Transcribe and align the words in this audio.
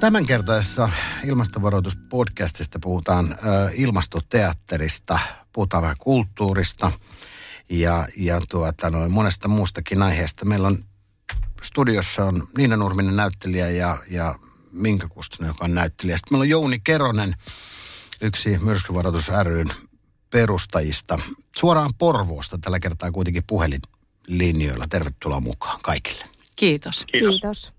Tämänkertaisessa 0.00 0.90
ilmastovaroituspodcastista 1.24 2.78
puhutaan 2.82 3.32
ö, 3.32 3.70
ilmastoteatterista, 3.74 5.18
puhutaan 5.52 5.82
vähän 5.82 5.96
kulttuurista 5.98 6.92
ja, 7.70 8.06
ja 8.16 8.40
tuota, 8.48 8.90
noin 8.90 9.10
monesta 9.10 9.48
muustakin 9.48 10.02
aiheesta. 10.02 10.44
Meillä 10.44 10.66
on 10.66 10.78
studiossa 11.62 12.24
on 12.24 12.46
Niina 12.56 12.76
Nurminen 12.76 13.16
näyttelijä 13.16 13.70
ja, 13.70 13.98
ja 14.10 14.34
Minka 14.72 15.08
Kustonen, 15.08 15.48
joka 15.48 15.64
on 15.64 15.74
näyttelijä. 15.74 16.16
Sitten 16.16 16.32
meillä 16.34 16.42
on 16.42 16.48
Jouni 16.48 16.78
Keronen, 16.84 17.34
yksi 18.20 18.58
myrskyvaroitus 18.58 19.30
ryn 19.42 19.70
perustajista. 20.30 21.18
Suoraan 21.56 21.90
Porvoosta 21.98 22.58
tällä 22.58 22.80
kertaa 22.80 23.12
kuitenkin 23.12 23.44
puhelinlinjoilla. 23.46 24.86
Tervetuloa 24.88 25.40
mukaan 25.40 25.78
kaikille. 25.82 26.24
Kiitos. 26.56 27.04
Kiitos. 27.12 27.72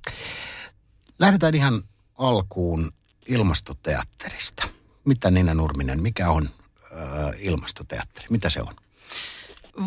Lähdetään 1.19 1.55
ihan 1.55 1.81
alkuun 2.17 2.91
ilmastoteatterista. 3.29 4.67
Mitä 5.05 5.31
Nina 5.31 5.53
Nurminen, 5.53 6.01
mikä 6.01 6.29
on 6.29 6.49
ö, 6.91 6.95
ilmastoteatteri? 7.39 8.25
Mitä 8.29 8.49
se 8.49 8.61
on? 8.61 8.75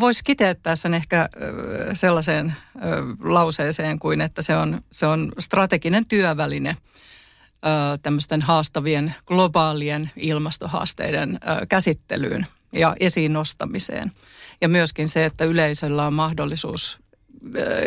Voisi 0.00 0.24
kiteyttää 0.24 0.76
sen 0.76 0.94
ehkä 0.94 1.28
ö, 1.36 1.94
sellaiseen 1.94 2.54
ö, 2.76 2.80
lauseeseen 3.20 3.98
kuin, 3.98 4.20
että 4.20 4.42
se 4.42 4.56
on, 4.56 4.80
se 4.92 5.06
on 5.06 5.32
strateginen 5.38 6.08
työväline 6.08 6.76
ö, 6.80 7.98
tämmöisten 8.02 8.42
haastavien 8.42 9.14
globaalien 9.26 10.10
ilmastohaasteiden 10.16 11.40
käsittelyyn 11.68 12.46
ja 12.72 12.96
esiin 13.00 13.32
nostamiseen. 13.32 14.12
Ja 14.60 14.68
myöskin 14.68 15.08
se, 15.08 15.24
että 15.24 15.44
yleisöllä 15.44 16.06
on 16.06 16.14
mahdollisuus 16.14 16.98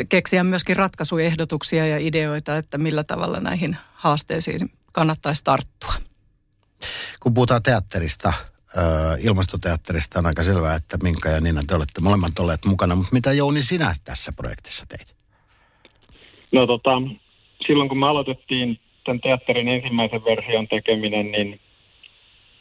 keksiä 0.10 0.44
myöskin 0.44 0.76
ratkaisuehdotuksia 0.76 1.88
ja 1.88 1.98
ideoita, 1.98 2.58
että 2.58 2.78
millä 2.78 3.04
tavalla 3.04 3.40
näihin 3.40 3.78
haasteisiin 3.94 4.60
kannattaisi 4.92 5.44
tarttua. 5.44 5.94
Kun 7.20 7.34
puhutaan 7.34 7.64
teatterista, 7.64 8.34
ö, 8.78 8.82
ilmastoteatterista 9.24 10.20
on 10.20 10.26
aika 10.26 10.44
selvää, 10.44 10.76
että 10.76 10.98
Minka 11.04 11.30
ja 11.30 11.42
Nina, 11.42 11.62
te 11.68 11.76
olette 11.76 12.02
molemmat 12.02 12.40
olleet 12.40 12.66
mukana. 12.66 12.96
Mutta 12.96 13.14
mitä 13.14 13.34
Jouni 13.34 13.62
sinä 13.62 13.94
tässä 14.04 14.32
projektissa 14.32 14.86
teit? 14.90 15.16
No 16.52 16.68
tota, 16.68 17.02
silloin 17.68 17.90
kun 17.90 18.00
me 18.00 18.08
aloitettiin 18.08 18.80
tämän 19.06 19.22
teatterin 19.22 19.68
ensimmäisen 19.68 20.24
version 20.26 20.68
tekeminen, 20.68 21.32
niin 21.32 21.60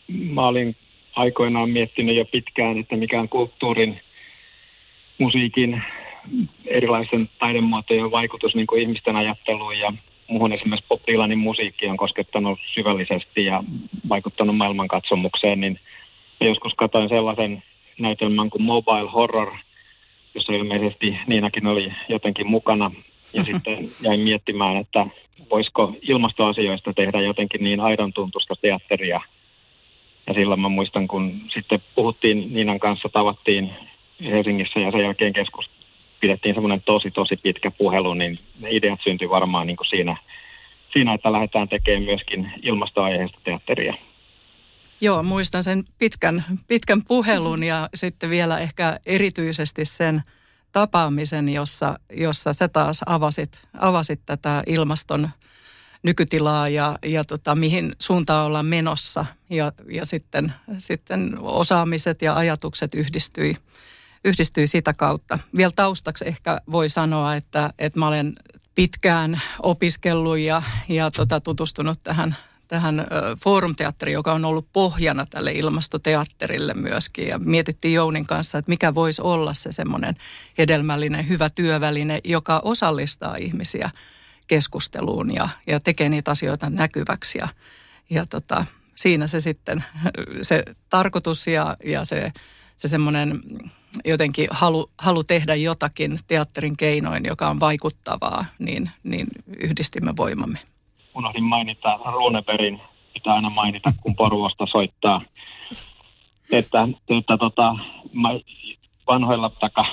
mä 0.09 0.47
olin 0.47 0.77
aikoinaan 1.17 1.71
miettinyt 1.71 2.17
jo 2.17 2.25
pitkään, 2.25 2.79
että 2.79 2.97
mikä 2.97 3.21
on 3.21 3.29
kulttuurin, 3.29 4.01
musiikin, 5.19 5.83
erilaisten 6.67 7.29
taidemuotojen 7.39 8.11
vaikutus 8.11 8.55
niin 8.55 8.67
kuin 8.67 8.83
ihmisten 8.83 9.17
ajatteluun 9.17 9.79
ja 9.79 9.93
muuhun 10.29 10.53
esimerkiksi 10.53 10.89
Bob 10.89 11.01
Dylanin 11.07 11.39
musiikki 11.39 11.87
on 11.87 11.97
koskettanut 11.97 12.59
syvällisesti 12.75 13.45
ja 13.45 13.65
vaikuttanut 14.09 14.57
maailmankatsomukseen, 14.57 15.61
niin 15.61 15.81
joskus 16.41 16.75
katsoin 16.75 17.09
sellaisen 17.09 17.63
näytelmän 17.99 18.51
kuin 18.51 18.63
Mobile 18.63 19.11
Horror, 19.11 19.53
jossa 20.35 20.53
ilmeisesti 20.53 21.19
Niinakin 21.27 21.67
oli 21.67 21.93
jotenkin 22.09 22.47
mukana. 22.47 22.91
Ja 23.35 23.45
sitten 23.51 23.79
jäin 24.03 24.21
miettimään, 24.21 24.77
että 24.77 25.07
voisiko 25.51 25.97
ilmastoasioista 26.03 26.93
tehdä 26.93 27.21
jotenkin 27.21 27.65
niin 27.65 27.81
aidon 27.81 28.13
tuntusta 28.13 28.55
teatteria. 28.63 29.21
Ja 30.27 30.35
silloin 30.35 30.61
mä 30.61 30.69
muistan, 30.69 31.09
kun 31.09 31.41
sitten 31.55 31.81
puhuttiin 31.95 32.55
Niinan 32.55 32.79
kanssa, 32.79 33.09
tavattiin 33.09 33.71
Helsingissä 34.25 34.81
ja 34.81 34.91
sen 34.91 35.01
jälkeen 35.01 35.33
keskus, 35.33 35.71
pidettiin 36.21 36.55
semmoinen 36.55 36.83
tosi, 36.83 37.11
tosi 37.11 37.37
pitkä 37.37 37.71
puhelu, 37.71 38.15
niin 38.15 38.39
ne 38.61 38.71
ideat 38.71 39.01
syntyi 39.05 39.29
varmaan 39.29 39.67
niin 39.67 39.77
kuin 39.77 39.87
siinä, 39.87 40.17
siinä, 40.93 41.15
että 41.15 41.33
lähdetään 41.33 41.69
tekemään 41.69 42.03
myöskin 42.03 42.53
ilmastoaiheista 42.63 43.39
teatteria. 43.45 43.95
Joo, 45.01 45.23
muistan 45.23 45.63
sen 45.63 45.85
pitkän, 45.99 46.45
pitkän 46.69 47.03
puhelun 47.09 47.63
ja 47.63 47.89
sitten 47.95 48.31
vielä 48.31 48.59
ehkä 48.59 48.99
erityisesti 49.07 49.85
sen 49.85 50.23
tapaamisen, 50.73 51.49
jossa, 51.49 51.99
jossa 52.13 52.53
sä 52.53 52.69
taas 52.69 53.01
avasit, 53.07 53.61
avasit 53.79 54.21
tätä 54.27 54.63
ilmaston 54.67 55.29
nykytilaa 56.03 56.69
ja, 56.69 56.99
ja 57.07 57.25
tota, 57.25 57.55
mihin 57.55 57.93
suuntaan 57.99 58.47
ollaan 58.47 58.67
menossa. 58.67 59.27
Ja, 59.51 59.73
ja 59.91 60.07
sitten, 60.07 60.53
sitten 60.79 61.39
osaamiset 61.41 62.23
ja 62.23 62.37
ajatukset 62.37 62.95
yhdistyi, 62.95 63.57
yhdistyi 64.27 64.67
sitä 64.67 64.93
kautta. 64.93 65.39
Vielä 65.57 65.73
taustaksi 65.77 66.29
ehkä 66.29 66.61
voi 66.73 66.89
sanoa, 66.89 67.35
että, 67.35 67.73
että 67.79 67.99
mä 67.99 68.09
olen 68.09 68.35
pitkään 68.75 69.41
opiskellut 69.63 70.39
ja, 70.39 70.63
ja 70.89 71.11
tota, 71.11 71.41
tutustunut 71.41 71.99
tähän 72.03 72.37
tähän 72.69 73.07
foorumteatteriin, 73.45 74.15
joka 74.15 74.33
on 74.33 74.45
ollut 74.45 74.69
pohjana 74.73 75.27
tälle 75.27 75.53
ilmastoteatterille 75.53 76.75
myöskin. 76.75 77.29
Ja 77.29 77.39
mietittiin 77.39 77.95
Jounin 77.95 78.27
kanssa, 78.27 78.59
että 78.59 78.69
mikä 78.69 78.95
voisi 78.95 79.23
olla 79.23 79.55
se 79.55 79.73
semmoinen 79.73 80.17
hedelmällinen, 80.59 81.29
hyvä 81.29 81.51
työväline, 81.51 82.21
joka 82.25 82.61
osallistaa 82.65 83.37
ihmisiä 83.37 83.91
keskusteluun 84.47 85.35
ja, 85.35 85.49
ja 85.67 85.81
tekee 85.81 86.09
niitä 86.09 86.31
asioita 86.31 86.71
näkyväksi. 86.71 87.39
Ja, 87.39 87.49
ja 88.11 88.27
tota, 88.27 88.65
siinä 88.95 89.27
se 89.27 89.41
sitten, 89.41 89.85
se 90.43 90.63
tarkoitus 90.91 91.47
ja, 91.47 91.77
ja 91.85 92.05
se, 92.05 92.33
se 92.77 92.89
semmoinen 92.89 93.43
jotenkin 94.05 94.49
halu, 94.51 94.91
halu 94.99 95.25
tehdä 95.25 95.55
jotakin 95.55 96.19
teatterin 96.27 96.77
keinoin, 96.77 97.25
joka 97.25 97.49
on 97.49 97.61
vaikuttavaa, 97.61 98.45
niin, 98.59 98.91
niin 99.05 99.27
yhdistimme 99.59 100.13
voimamme 100.17 100.59
unohdin 101.17 101.45
mainita 101.45 101.99
Runeberin, 102.13 102.81
pitää 103.15 103.35
aina 103.35 103.51
mainita, 103.51 103.93
kun 104.01 104.17
Porvosta 104.17 104.67
soittaa. 104.67 105.23
Että, 106.53 106.89
että 107.19 107.37
tota, 107.37 107.77
vanhoilla 109.07 109.51
taka, 109.51 109.85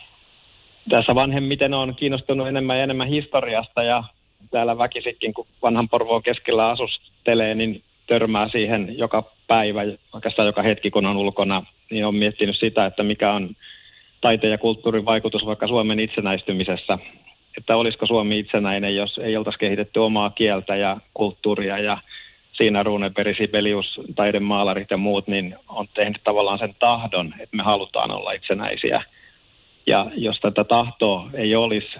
tässä 0.90 1.14
vanhemmiten 1.14 1.74
on 1.74 1.94
kiinnostunut 1.94 2.48
enemmän 2.48 2.76
ja 2.76 2.82
enemmän 2.82 3.08
historiasta 3.08 3.82
ja 3.82 4.04
täällä 4.50 4.78
väkisikin, 4.78 5.34
kun 5.34 5.46
vanhan 5.62 5.88
Porvoon 5.88 6.22
keskellä 6.22 6.68
asustelee, 6.68 7.54
niin 7.54 7.82
törmää 8.06 8.48
siihen 8.48 8.98
joka 8.98 9.22
päivä, 9.46 9.80
oikeastaan 10.12 10.46
joka 10.46 10.62
hetki, 10.62 10.90
kun 10.90 11.06
on 11.06 11.16
ulkona, 11.16 11.62
niin 11.90 12.06
on 12.06 12.14
miettinyt 12.14 12.58
sitä, 12.58 12.86
että 12.86 13.02
mikä 13.02 13.32
on 13.32 13.50
taiteen 14.20 14.50
ja 14.50 14.58
kulttuurin 14.58 15.04
vaikutus 15.04 15.46
vaikka 15.46 15.68
Suomen 15.68 16.00
itsenäistymisessä 16.00 16.98
että 17.56 17.76
olisiko 17.76 18.06
Suomi 18.06 18.38
itsenäinen, 18.38 18.96
jos 18.96 19.18
ei 19.18 19.36
oltaisi 19.36 19.58
kehitetty 19.58 19.98
omaa 19.98 20.30
kieltä 20.30 20.76
ja 20.76 20.96
kulttuuria 21.14 21.78
ja 21.78 21.98
siinä 22.52 22.82
Runeberg, 22.82 23.36
Sibelius, 23.36 24.00
taidemaalarit 24.14 24.90
ja 24.90 24.96
muut, 24.96 25.28
niin 25.28 25.54
on 25.68 25.86
tehnyt 25.94 26.20
tavallaan 26.24 26.58
sen 26.58 26.74
tahdon, 26.78 27.34
että 27.40 27.56
me 27.56 27.62
halutaan 27.62 28.10
olla 28.10 28.32
itsenäisiä. 28.32 29.02
Ja 29.86 30.06
jos 30.14 30.40
tätä 30.40 30.64
tahtoa 30.64 31.30
ei 31.34 31.54
olisi 31.54 31.96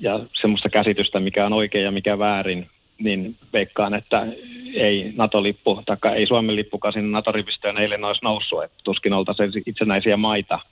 ja 0.00 0.20
semmoista 0.40 0.68
käsitystä, 0.68 1.20
mikä 1.20 1.46
on 1.46 1.52
oikein 1.52 1.84
ja 1.84 1.90
mikä 1.90 2.18
väärin, 2.18 2.66
niin 2.98 3.36
veikkaan, 3.52 3.94
että 3.94 4.26
ei 4.74 5.12
NATO-lippu, 5.16 5.82
tai 5.86 6.16
ei 6.16 6.26
Suomen 6.26 6.56
lippukaan 6.56 6.92
sinne 6.92 7.10
NATO-rivistöön 7.10 7.78
eilen 7.78 8.04
olisi 8.04 8.24
noussut, 8.24 8.64
että 8.64 8.78
tuskin 8.84 9.12
oltaisiin 9.12 9.62
itsenäisiä 9.66 10.16
maita– 10.16 10.58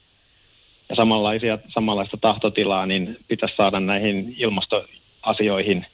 ja 0.89 0.97
samanlaisia, 0.97 1.59
samanlaista 1.69 2.17
tahtotilaa, 2.17 2.87
niin 2.87 3.17
pitäisi 3.29 3.57
saada 3.57 3.81
näihin 3.81 4.35
ilmastoasioihin 4.39 5.87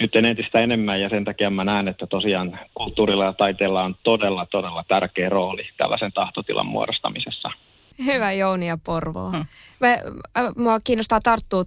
nyt 0.00 0.16
entistä 0.16 0.60
enemmän 0.60 1.00
ja 1.00 1.08
sen 1.08 1.24
takia 1.24 1.50
mä 1.50 1.64
näen, 1.64 1.88
että 1.88 2.06
tosiaan 2.06 2.58
kulttuurilla 2.74 3.24
ja 3.24 3.32
taiteella 3.32 3.82
on 3.82 3.96
todella, 4.02 4.46
todella 4.46 4.84
tärkeä 4.88 5.28
rooli 5.28 5.68
tällaisen 5.76 6.12
tahtotilan 6.12 6.66
muodostamisessa. 6.66 7.50
Hyvä 8.06 8.32
Jouni 8.32 8.68
ja 8.68 8.78
Porvo. 8.84 9.30
Hmm. 9.30 9.44
Mä, 9.80 9.92
äh, 9.92 10.52
mua 10.56 10.78
kiinnostaa 10.84 11.20
tarttua 11.20 11.64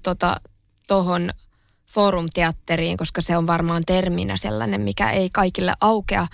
tuohon 0.88 1.22
tota, 1.28 1.49
foorumteatteriin, 1.90 2.98
koska 2.98 3.22
se 3.22 3.38
on 3.38 3.48
varmaan 3.48 3.84
terminä 3.86 4.38
sellainen, 4.38 4.82
mikä 4.82 5.12
ei 5.12 5.30
kaikille 5.30 5.74
aukea. 5.82 6.28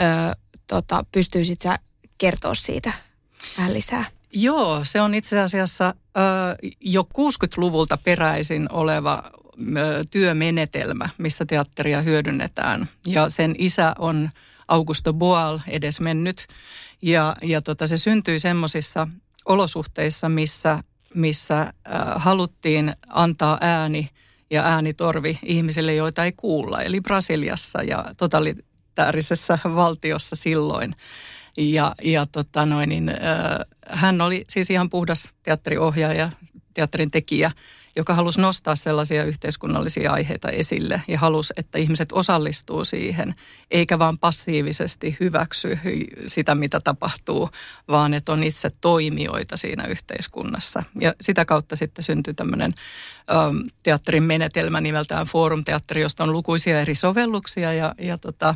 Ö, 0.00 0.36
tota, 0.66 1.04
pystyisit 1.12 1.62
sä 1.62 1.78
kertoa 2.18 2.54
siitä 2.54 2.92
vähän 3.58 3.74
lisää? 3.74 4.04
Joo, 4.32 4.80
se 4.84 5.00
on 5.00 5.14
itse 5.14 5.40
asiassa 5.40 5.94
ö, 6.16 6.20
jo 6.80 7.02
60-luvulta 7.02 7.96
peräisin 7.96 8.72
oleva, 8.72 9.22
työmenetelmä, 10.10 11.08
missä 11.18 11.46
teatteria 11.46 12.02
hyödynnetään. 12.02 12.88
Ja 13.06 13.30
sen 13.30 13.54
isä 13.58 13.94
on 13.98 14.30
Augusto 14.68 15.12
Boal 15.12 15.58
edes 15.68 16.00
mennyt. 16.00 16.46
Ja, 17.02 17.36
ja 17.42 17.62
tota, 17.62 17.86
se 17.86 17.98
syntyi 17.98 18.38
semmoisissa 18.38 19.08
olosuhteissa, 19.44 20.28
missä, 20.28 20.84
missä 21.14 21.60
äh, 21.60 21.72
haluttiin 22.16 22.96
antaa 23.08 23.58
ääni 23.60 24.10
ja 24.52 24.62
äänitorvi 24.62 25.38
ihmisille, 25.42 25.94
joita 25.94 26.24
ei 26.24 26.32
kuulla. 26.32 26.82
Eli 26.82 27.00
Brasiliassa 27.00 27.82
ja 27.82 28.04
totalitaarisessa 28.16 29.58
valtiossa 29.64 30.36
silloin. 30.36 30.94
Ja, 31.56 31.94
ja 32.02 32.26
tota 32.32 32.66
noin, 32.66 32.88
niin, 32.88 33.08
äh, 33.08 33.16
hän 33.86 34.20
oli 34.20 34.44
siis 34.48 34.70
ihan 34.70 34.90
puhdas 34.90 35.30
teatteriohjaaja, 35.42 36.30
teatterin 36.74 37.10
tekijä, 37.10 37.50
joka 37.96 38.14
halusi 38.14 38.40
nostaa 38.40 38.76
sellaisia 38.76 39.24
yhteiskunnallisia 39.24 40.12
aiheita 40.12 40.48
esille 40.48 41.02
ja 41.08 41.18
halusi, 41.18 41.54
että 41.56 41.78
ihmiset 41.78 42.12
osallistuu 42.12 42.84
siihen, 42.84 43.34
eikä 43.70 43.98
vaan 43.98 44.18
passiivisesti 44.18 45.16
hyväksy 45.20 45.78
sitä, 46.26 46.54
mitä 46.54 46.80
tapahtuu, 46.80 47.50
vaan 47.88 48.14
että 48.14 48.32
on 48.32 48.42
itse 48.42 48.68
toimijoita 48.80 49.56
siinä 49.56 49.84
yhteiskunnassa. 49.84 50.82
Ja 51.00 51.14
sitä 51.20 51.44
kautta 51.44 51.76
sitten 51.76 52.02
syntyi 52.02 52.34
tämmöinen 52.34 52.74
ähm, 53.30 53.56
teatterin 53.82 54.22
menetelmä 54.22 54.80
nimeltään 54.80 55.26
Forum 55.26 55.64
Teatteri, 55.64 56.02
josta 56.02 56.24
on 56.24 56.32
lukuisia 56.32 56.80
eri 56.80 56.94
sovelluksia 56.94 57.72
ja, 57.72 57.94
ja 57.98 58.18
tota, 58.18 58.54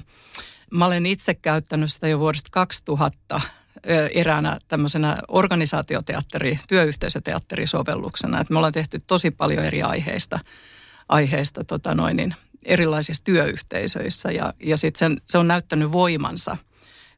Mä 0.70 0.86
olen 0.86 1.06
itse 1.06 1.34
käyttänyt 1.34 1.92
sitä 1.92 2.08
jo 2.08 2.18
vuodesta 2.18 2.48
2000 2.52 3.40
eräänä 4.14 4.58
tämmöisenä 4.68 5.18
organisaatioteatteri, 5.28 6.60
työyhteisöteatterisovelluksena. 6.68 8.40
Et 8.40 8.50
me 8.50 8.56
ollaan 8.58 8.72
tehty 8.72 9.00
tosi 9.06 9.30
paljon 9.30 9.64
eri 9.64 9.82
aiheista, 9.82 10.38
aiheista 11.08 11.64
tota 11.64 11.94
noin, 11.94 12.16
niin 12.16 12.34
erilaisissa 12.64 13.24
työyhteisöissä 13.24 14.30
ja, 14.30 14.54
ja 14.60 14.76
sitten 14.76 15.20
se 15.24 15.38
on 15.38 15.48
näyttänyt 15.48 15.92
voimansa– 15.92 16.56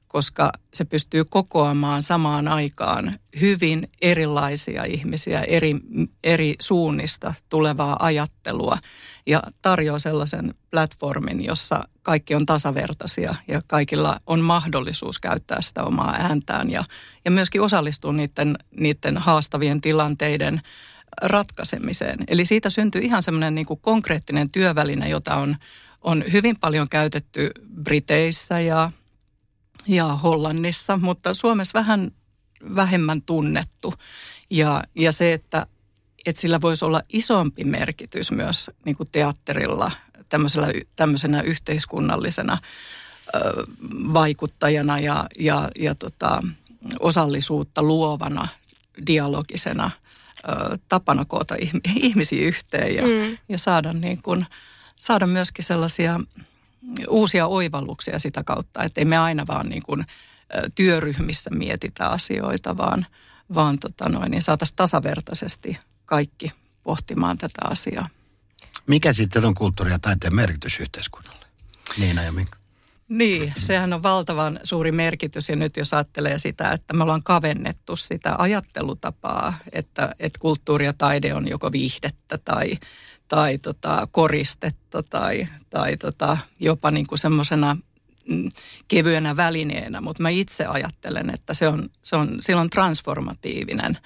koska 0.09 0.53
se 0.75 0.85
pystyy 0.85 1.25
kokoamaan 1.25 2.03
samaan 2.03 2.49
aikaan 2.49 3.19
hyvin 3.41 3.89
erilaisia 4.03 4.85
ihmisiä 4.85 5.41
eri, 5.41 5.77
eri 6.25 6.55
suunnista 6.61 7.35
tulevaa 7.49 7.97
ajattelua 8.01 8.79
ja 9.27 9.43
tarjoaa 9.63 9.99
sellaisen 9.99 10.55
platformin, 10.71 11.45
jossa 11.45 11.89
kaikki 12.03 12.35
on 12.35 12.47
tasavertaisia 12.47 13.35
ja 13.49 13.61
kaikilla 13.67 14.21
on 14.27 14.41
mahdollisuus 14.41 15.19
käyttää 15.19 15.59
sitä 15.61 15.85
omaa 15.85 16.15
ääntään 16.19 16.71
ja, 16.71 16.85
ja 17.25 17.31
myöskin 17.31 17.61
osallistua 17.61 18.13
niiden, 18.13 18.57
niiden 18.81 19.17
haastavien 19.17 19.81
tilanteiden 19.81 20.61
ratkaisemiseen. 21.23 22.19
Eli 22.29 22.45
siitä 22.45 22.71
syntyy 22.71 23.01
ihan 23.01 23.23
semmoinen 23.23 23.55
niin 23.55 23.67
konkreettinen 23.81 24.51
työväline, 24.51 25.09
jota 25.09 25.37
on, 25.37 25.57
on 26.01 26.25
hyvin 26.33 26.57
paljon 26.61 26.89
käytetty 26.89 27.51
Briteissä 27.83 28.61
ja 28.61 28.91
ja 29.87 30.05
Hollannissa, 30.05 30.97
mutta 30.97 31.35
Suomessa 31.35 31.79
vähän 31.79 32.13
vähemmän 32.75 33.23
tunnettu. 33.23 33.95
Ja, 34.51 34.85
ja 34.95 35.13
se, 35.13 35.33
että, 35.33 35.67
että 36.27 36.41
sillä 36.41 36.61
voisi 36.61 36.85
olla 36.85 37.03
isompi 37.09 37.65
merkitys 37.65 38.31
myös 38.31 38.71
niin 38.85 38.97
kuin 38.97 39.09
teatterilla 39.13 39.91
tämmöisenä 40.97 41.41
yhteiskunnallisena 41.41 42.59
ö, 43.35 43.67
vaikuttajana 44.13 44.99
ja, 44.99 45.27
ja, 45.39 45.69
ja 45.79 45.95
tota, 45.95 46.43
osallisuutta 47.01 47.83
luovana, 47.83 48.49
dialogisena 49.07 49.91
ö, 50.49 50.79
tapana 50.89 51.25
koota 51.25 51.55
ihmisiä 51.97 52.47
yhteen 52.47 52.95
ja, 52.95 53.03
mm. 53.03 53.39
ja 53.49 53.59
saada, 53.59 53.93
niin 53.93 54.23
kuin, 54.23 54.47
saada 54.97 55.27
myöskin 55.27 55.65
sellaisia 55.65 56.21
uusia 57.09 57.47
oivalluksia 57.47 58.19
sitä 58.19 58.45
kautta, 58.45 58.83
että 58.83 59.01
ei 59.01 59.05
me 59.05 59.19
aina 59.19 59.47
vaan 59.47 59.69
niin 59.69 59.83
kuin 59.83 60.05
työryhmissä 60.75 61.51
mietitä 61.51 62.09
asioita, 62.09 62.77
vaan, 62.77 63.07
vaan 63.55 63.79
tota 63.79 64.09
noin, 64.09 64.31
niin 64.31 64.43
saataisiin 64.43 64.77
tasavertaisesti 64.77 65.79
kaikki 66.05 66.53
pohtimaan 66.83 67.39
tätä 67.39 67.61
asiaa. 67.65 68.09
Mikä 68.87 69.13
sitten 69.13 69.45
on 69.45 69.55
kulttuuri- 69.55 69.93
ja 69.93 69.99
taiteen 69.99 70.35
merkitys 70.35 70.81
yhteiskunnalle? 70.81 71.47
Niina 71.99 72.23
ja 72.23 72.33
Minka. 72.33 72.59
Niin, 73.09 73.55
sehän 73.59 73.93
on 73.93 74.03
valtavan 74.03 74.61
suuri 74.63 74.93
merkitys 74.93 75.49
ja 75.49 75.57
nyt 75.57 75.77
jos 75.77 75.95
ajattelee 75.95 76.39
sitä, 76.39 76.73
että 76.73 76.95
me 76.95 77.03
ollaan 77.03 77.23
kavennettu 77.23 77.97
sitä 77.97 78.35
ajattelutapaa, 78.39 79.55
että, 79.73 80.15
että 80.19 80.39
kulttuuri 80.39 80.87
ja 80.87 80.93
taide 80.93 81.35
on 81.35 81.49
joko 81.49 81.73
viihdettä 81.73 82.39
tai, 82.39 82.79
tai 83.29 83.59
tota, 83.59 84.09
koristetta 84.11 85.03
tai, 85.03 85.49
tai 85.71 85.97
tota, 85.97 86.39
jopa 86.61 86.91
niin 86.91 87.07
kuin 87.07 87.19
semmoisena 87.19 87.77
mm, 88.29 88.49
kevyenä 88.89 89.37
välineenä, 89.37 90.01
mutta 90.01 90.23
mä 90.23 90.29
itse 90.29 90.67
ajattelen, 90.67 91.31
että 91.35 91.55
se 91.55 91.69
on, 91.69 91.89
se 92.03 92.17
on, 92.17 92.37
sillä 92.41 92.61
on 92.61 92.71
transformatiivinen 92.71 93.97
ö, 93.97 93.99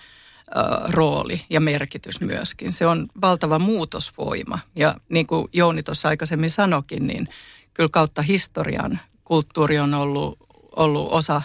rooli 0.88 1.42
ja 1.50 1.60
merkitys 1.60 2.20
myöskin. 2.20 2.72
Se 2.72 2.86
on 2.86 3.08
valtava 3.20 3.58
muutosvoima 3.58 4.58
ja 4.76 4.94
niin 5.08 5.26
kuin 5.26 5.48
Jouni 5.52 5.82
tuossa 5.82 6.08
aikaisemmin 6.08 6.50
sanokin, 6.50 7.06
niin 7.06 7.28
kyllä 7.74 7.90
kautta 7.92 8.22
historian 8.22 9.00
kulttuuri 9.24 9.78
on 9.78 9.94
ollut, 9.94 10.38
ollut 10.76 11.12
osa, 11.12 11.42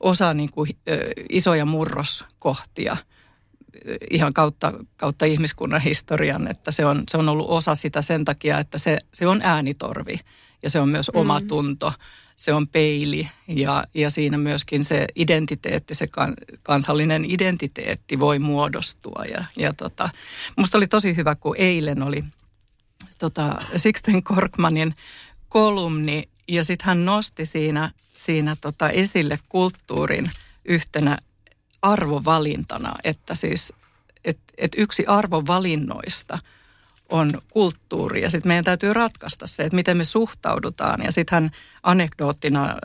osa 0.00 0.34
niin 0.34 0.50
kuin, 0.50 0.70
ö, 0.88 1.12
isoja 1.28 1.64
murroskohtia– 1.64 2.96
ihan 4.10 4.32
kautta, 4.32 4.72
kautta 4.96 5.24
ihmiskunnan 5.24 5.80
historian, 5.80 6.48
että 6.48 6.72
se 6.72 6.86
on, 6.86 7.02
se 7.10 7.16
on 7.16 7.28
ollut 7.28 7.50
osa 7.50 7.74
sitä 7.74 8.02
sen 8.02 8.24
takia, 8.24 8.58
että 8.58 8.78
se, 8.78 8.98
se 9.14 9.26
on 9.26 9.40
äänitorvi 9.42 10.20
ja 10.62 10.70
se 10.70 10.80
on 10.80 10.88
myös 10.88 11.10
mm. 11.14 11.20
oma 11.20 11.40
tunto, 11.40 11.92
se 12.36 12.52
on 12.52 12.68
peili 12.68 13.28
ja, 13.48 13.84
ja 13.94 14.10
siinä 14.10 14.38
myöskin 14.38 14.84
se 14.84 15.06
identiteetti, 15.16 15.94
se 15.94 16.06
kan, 16.06 16.34
kansallinen 16.62 17.24
identiteetti 17.24 18.20
voi 18.20 18.38
muodostua. 18.38 19.24
Ja, 19.32 19.44
ja 19.58 19.74
tota, 19.74 20.08
musta 20.56 20.78
oli 20.78 20.86
tosi 20.86 21.16
hyvä, 21.16 21.34
kun 21.34 21.56
eilen 21.58 22.02
oli 22.02 22.24
tota, 23.18 23.56
Sixten 23.76 24.22
Korkmanin 24.22 24.94
kolumni 25.48 26.28
ja 26.48 26.64
sitten 26.64 26.86
hän 26.86 27.04
nosti 27.04 27.46
siinä, 27.46 27.90
siinä 28.16 28.56
tota 28.60 28.90
esille 28.90 29.38
kulttuurin 29.48 30.30
yhtenä 30.64 31.18
arvovalintana, 31.82 32.94
että 33.04 33.34
siis 33.34 33.72
et, 34.24 34.38
et 34.58 34.72
yksi 34.76 35.06
arvovalinnoista 35.06 36.38
on 37.08 37.32
kulttuuri 37.50 38.22
ja 38.22 38.30
sitten 38.30 38.48
meidän 38.48 38.64
täytyy 38.64 38.92
ratkaista 38.92 39.46
se, 39.46 39.62
että 39.62 39.76
miten 39.76 39.96
me 39.96 40.04
suhtaudutaan. 40.04 41.02
Ja 41.04 41.12
sitten 41.12 41.36
hän 41.36 41.50
anekdoottina 41.82 42.76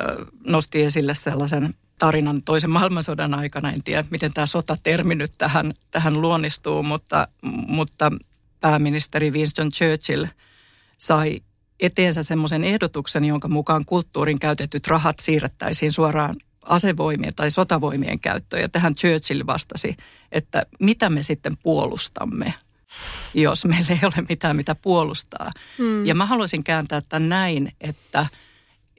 nosti 0.48 0.84
esille 0.84 1.16
sellaisen 1.16 1.74
tarinan 2.00 2.42
toisen 2.44 2.70
maailmansodan 2.70 3.34
aikana. 3.34 3.72
En 3.72 3.84
tiedä, 3.84 4.06
miten 4.10 4.34
tämä 4.34 4.48
sotatermi 4.48 5.16
nyt 5.16 5.32
tähän, 5.38 5.74
tähän 5.92 6.22
luonnistuu, 6.22 6.84
mutta, 6.84 7.28
mutta 7.68 8.12
pääministeri 8.62 9.32
Winston 9.32 9.72
Churchill 9.72 10.26
sai 10.98 11.42
eteensä 11.80 12.24
semmoisen 12.24 12.64
ehdotuksen, 12.64 13.26
jonka 13.26 13.48
mukaan 13.48 13.86
kulttuurin 13.86 14.40
käytetyt 14.40 14.88
rahat 14.88 15.20
siirrettäisiin 15.20 15.92
suoraan 15.92 16.36
asevoimien 16.66 17.36
tai 17.36 17.52
sotavoimien 17.52 18.20
käyttöön. 18.20 18.62
Ja 18.62 18.70
tähän 18.70 18.96
Churchill 18.96 19.46
vastasi, 19.46 19.98
että 20.32 20.66
mitä 20.80 21.10
me 21.10 21.24
sitten 21.24 21.58
puolustamme, 21.64 22.54
jos 23.34 23.66
meillä 23.66 23.88
ei 23.90 24.00
ole 24.04 24.26
mitään 24.30 24.56
mitä 24.56 24.76
puolustaa. 24.76 25.52
Hmm. 25.78 26.06
Ja 26.06 26.16
mä 26.16 26.26
haluaisin 26.26 26.64
kääntää 26.64 27.02
tämän 27.10 27.30
näin, 27.30 27.72
että, 27.82 28.26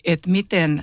että 0.05 0.31
miten, 0.31 0.83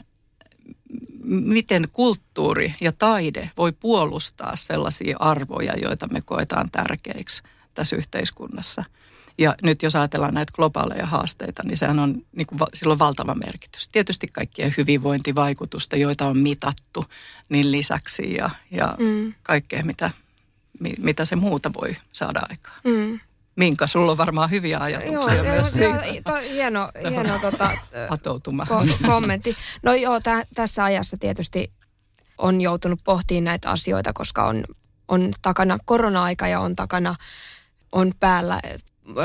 miten 1.23 1.87
kulttuuri 1.93 2.73
ja 2.81 2.91
taide 2.91 3.51
voi 3.57 3.71
puolustaa 3.71 4.55
sellaisia 4.55 5.17
arvoja, 5.19 5.73
joita 5.81 6.07
me 6.07 6.19
koetaan 6.25 6.69
tärkeiksi 6.71 7.43
tässä 7.73 7.95
yhteiskunnassa– 7.95 8.83
ja 9.37 9.55
nyt 9.61 9.83
jos 9.83 9.95
ajatellaan 9.95 10.33
näitä 10.33 10.51
globaaleja 10.55 11.05
haasteita, 11.05 11.63
niin 11.63 11.77
sehän 11.77 11.99
on, 11.99 12.21
niin 12.35 12.47
kuin, 12.47 12.59
sillä 12.73 12.91
on 12.91 12.99
valtava 12.99 13.35
merkitys. 13.35 13.89
Tietysti 13.89 14.27
kaikkien 14.27 14.73
hyvinvointivaikutusta, 14.77 15.95
joita 15.95 16.25
on 16.25 16.37
mitattu, 16.37 17.05
niin 17.49 17.71
lisäksi 17.71 18.33
ja, 18.33 18.49
ja 18.71 18.95
mm. 18.99 19.33
kaikkea, 19.43 19.83
mitä, 19.83 20.11
mitä 20.97 21.25
se 21.25 21.35
muuta 21.35 21.71
voi 21.81 21.97
saada 22.11 22.41
aikaan. 22.49 22.81
Mm. 22.83 23.19
Minka, 23.55 23.87
sulla 23.87 24.11
on 24.11 24.17
varmaan 24.17 24.51
hyviä 24.51 24.79
ajatuksia 24.79 25.33
joo, 25.33 25.43
myös 25.43 25.75
joo, 25.75 26.01
siitä. 26.01 26.31
To, 26.31 26.37
hieno 26.37 26.89
hieno 27.09 27.39
tota, 27.39 27.71
ko- 28.63 29.07
kommentti. 29.07 29.55
No 29.83 29.93
joo, 29.93 30.19
täh, 30.19 30.43
tässä 30.55 30.83
ajassa 30.83 31.17
tietysti 31.19 31.71
on 32.37 32.61
joutunut 32.61 32.99
pohtimaan 33.03 33.43
näitä 33.43 33.69
asioita, 33.69 34.13
koska 34.13 34.45
on, 34.45 34.63
on 35.07 35.31
takana 35.41 35.77
korona-aika 35.85 36.47
ja 36.47 36.59
on 36.59 36.75
takana 36.75 37.15
on 37.91 38.11
päällä 38.19 38.61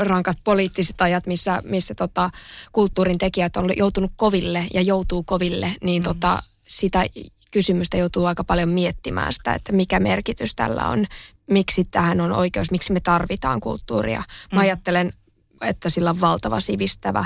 rankat 0.01 0.37
poliittiset 0.43 1.01
ajat, 1.01 1.27
missä, 1.27 1.61
missä 1.65 1.95
tota, 1.95 2.29
kulttuurin 2.71 3.17
tekijät 3.17 3.57
on 3.57 3.77
joutunut 3.77 4.11
koville 4.15 4.65
ja 4.73 4.81
joutuu 4.81 5.23
koville, 5.23 5.71
niin 5.83 6.01
mm. 6.01 6.03
tota, 6.03 6.43
sitä 6.67 7.05
kysymystä 7.51 7.97
joutuu 7.97 8.25
aika 8.25 8.43
paljon 8.43 8.69
miettimään 8.69 9.33
sitä, 9.33 9.53
että 9.53 9.71
mikä 9.71 9.99
merkitys 9.99 10.55
tällä 10.55 10.87
on, 10.87 11.05
miksi 11.49 11.85
tähän 11.91 12.21
on 12.21 12.31
oikeus, 12.31 12.71
miksi 12.71 12.93
me 12.93 12.99
tarvitaan 12.99 13.59
kulttuuria. 13.59 14.23
Mä 14.51 14.59
mm. 14.59 14.61
ajattelen 14.61 15.13
että 15.61 15.89
sillä 15.89 16.09
on 16.09 16.21
valtava 16.21 16.59
sivistävä 16.59 17.25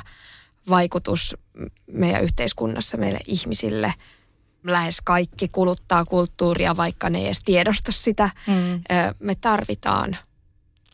vaikutus 0.69 1.35
meidän 1.91 2.23
yhteiskunnassa, 2.23 2.97
meille 2.97 3.19
ihmisille. 3.27 3.93
Lähes 4.63 5.01
kaikki 5.01 5.47
kuluttaa 5.47 6.05
kulttuuria, 6.05 6.77
vaikka 6.77 7.09
ne 7.09 7.19
ei 7.19 7.25
edes 7.25 7.43
tiedosta 7.43 7.91
sitä. 7.91 8.29
Mm. 8.47 8.83
Me 9.19 9.35
tarvitaan 9.35 10.17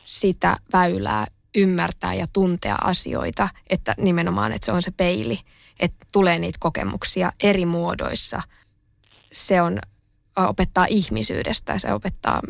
sitä 0.04 0.56
väylää 0.72 1.26
ymmärtää 1.54 2.14
ja 2.14 2.26
tuntea 2.32 2.76
asioita, 2.84 3.48
että 3.66 3.94
nimenomaan, 3.98 4.52
että 4.52 4.66
se 4.66 4.72
on 4.72 4.82
se 4.82 4.90
peili, 4.90 5.38
että 5.80 6.06
tulee 6.12 6.38
niitä 6.38 6.58
kokemuksia 6.60 7.32
eri 7.40 7.66
muodoissa. 7.66 8.42
Se 9.32 9.62
on 9.62 9.78
opettaa 10.36 10.86
ihmisyydestä, 10.88 11.78
se 11.78 11.92
opettaa, 11.92 12.40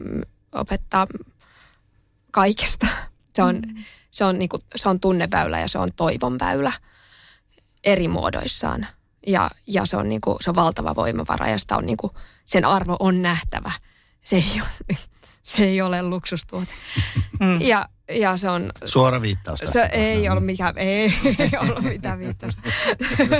opettaa 0.52 1.06
kaikesta. 2.30 2.86
Se 3.34 3.42
on, 3.42 3.56
mm. 3.56 3.84
se, 4.10 4.24
on 4.24 4.38
niinku, 4.38 4.58
se 4.76 4.88
on 4.88 5.00
tunneväylä 5.00 5.60
ja 5.60 5.68
se 5.68 5.78
on 5.78 5.88
toivonväylä 5.96 6.72
eri 7.84 8.08
muodoissaan. 8.08 8.86
Ja, 9.26 9.50
ja 9.66 9.86
se, 9.86 9.96
on 9.96 10.08
niinku, 10.08 10.36
se 10.40 10.50
on 10.50 10.56
valtava 10.56 10.94
voimavara 10.94 11.48
ja 11.48 11.58
sitä 11.58 11.76
on 11.76 11.86
niinku, 11.86 12.10
sen 12.46 12.64
arvo 12.64 12.96
on 13.00 13.22
nähtävä. 13.22 13.72
Se 14.24 14.36
ei 14.36 14.60
ole, 14.60 14.98
se 15.42 15.64
ei 15.64 15.82
ole 15.82 16.02
luksustuote. 16.02 16.72
Mm. 17.40 17.60
Ja, 17.60 17.88
ja 18.10 18.36
se 18.36 18.50
on... 18.50 18.72
Suora 18.84 19.22
viittaus 19.22 19.60
tässä. 19.60 19.72
Se 19.72 19.88
ei 19.92 20.28
ollut 20.28 20.44
mikään, 20.44 20.78
ei, 20.78 21.12
ei 21.38 21.50
ollut 21.60 21.84
mitään 21.84 22.18
viittausta. 22.18 22.62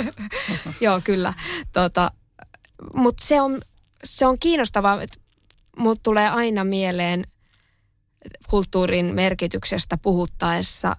Joo, 0.81 1.01
kyllä. 1.03 1.33
Tota, 1.73 2.11
Mutta 2.93 3.25
se 3.25 3.41
on, 3.41 3.61
se 4.03 4.25
on 4.25 4.39
kiinnostavaa, 4.39 5.01
että 5.01 5.17
mut 5.77 6.03
tulee 6.03 6.29
aina 6.29 6.63
mieleen 6.63 7.23
kulttuurin 8.49 9.05
merkityksestä 9.05 9.97
puhuttaessa 9.97 10.95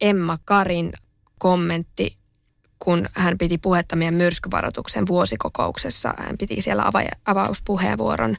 Emma 0.00 0.38
Karin 0.44 0.92
kommentti, 1.38 2.16
kun 2.86 3.08
hän 3.12 3.38
piti 3.38 3.58
puhetta 3.58 3.96
meidän 3.96 4.14
myrskyvaroituksen 4.14 5.06
vuosikokouksessa. 5.06 6.14
Hän 6.18 6.38
piti 6.38 6.62
siellä 6.62 6.82
ava- 6.82 7.18
avauspuheenvuoron, 7.24 8.36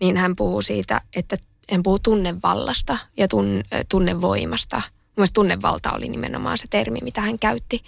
niin 0.00 0.16
hän 0.16 0.34
puhuu 0.36 0.62
siitä, 0.62 1.00
että 1.16 1.36
en 1.68 1.82
puhu 1.82 1.98
tunnevallasta 1.98 2.98
ja 3.16 3.28
tun, 3.28 3.62
tunnevoimasta. 3.88 4.82
Mielestäni 5.16 5.34
tunnevalta 5.34 5.92
oli 5.92 6.08
nimenomaan 6.08 6.58
se 6.58 6.66
termi, 6.70 6.98
mitä 7.02 7.20
hän 7.20 7.38
käytti. 7.38 7.82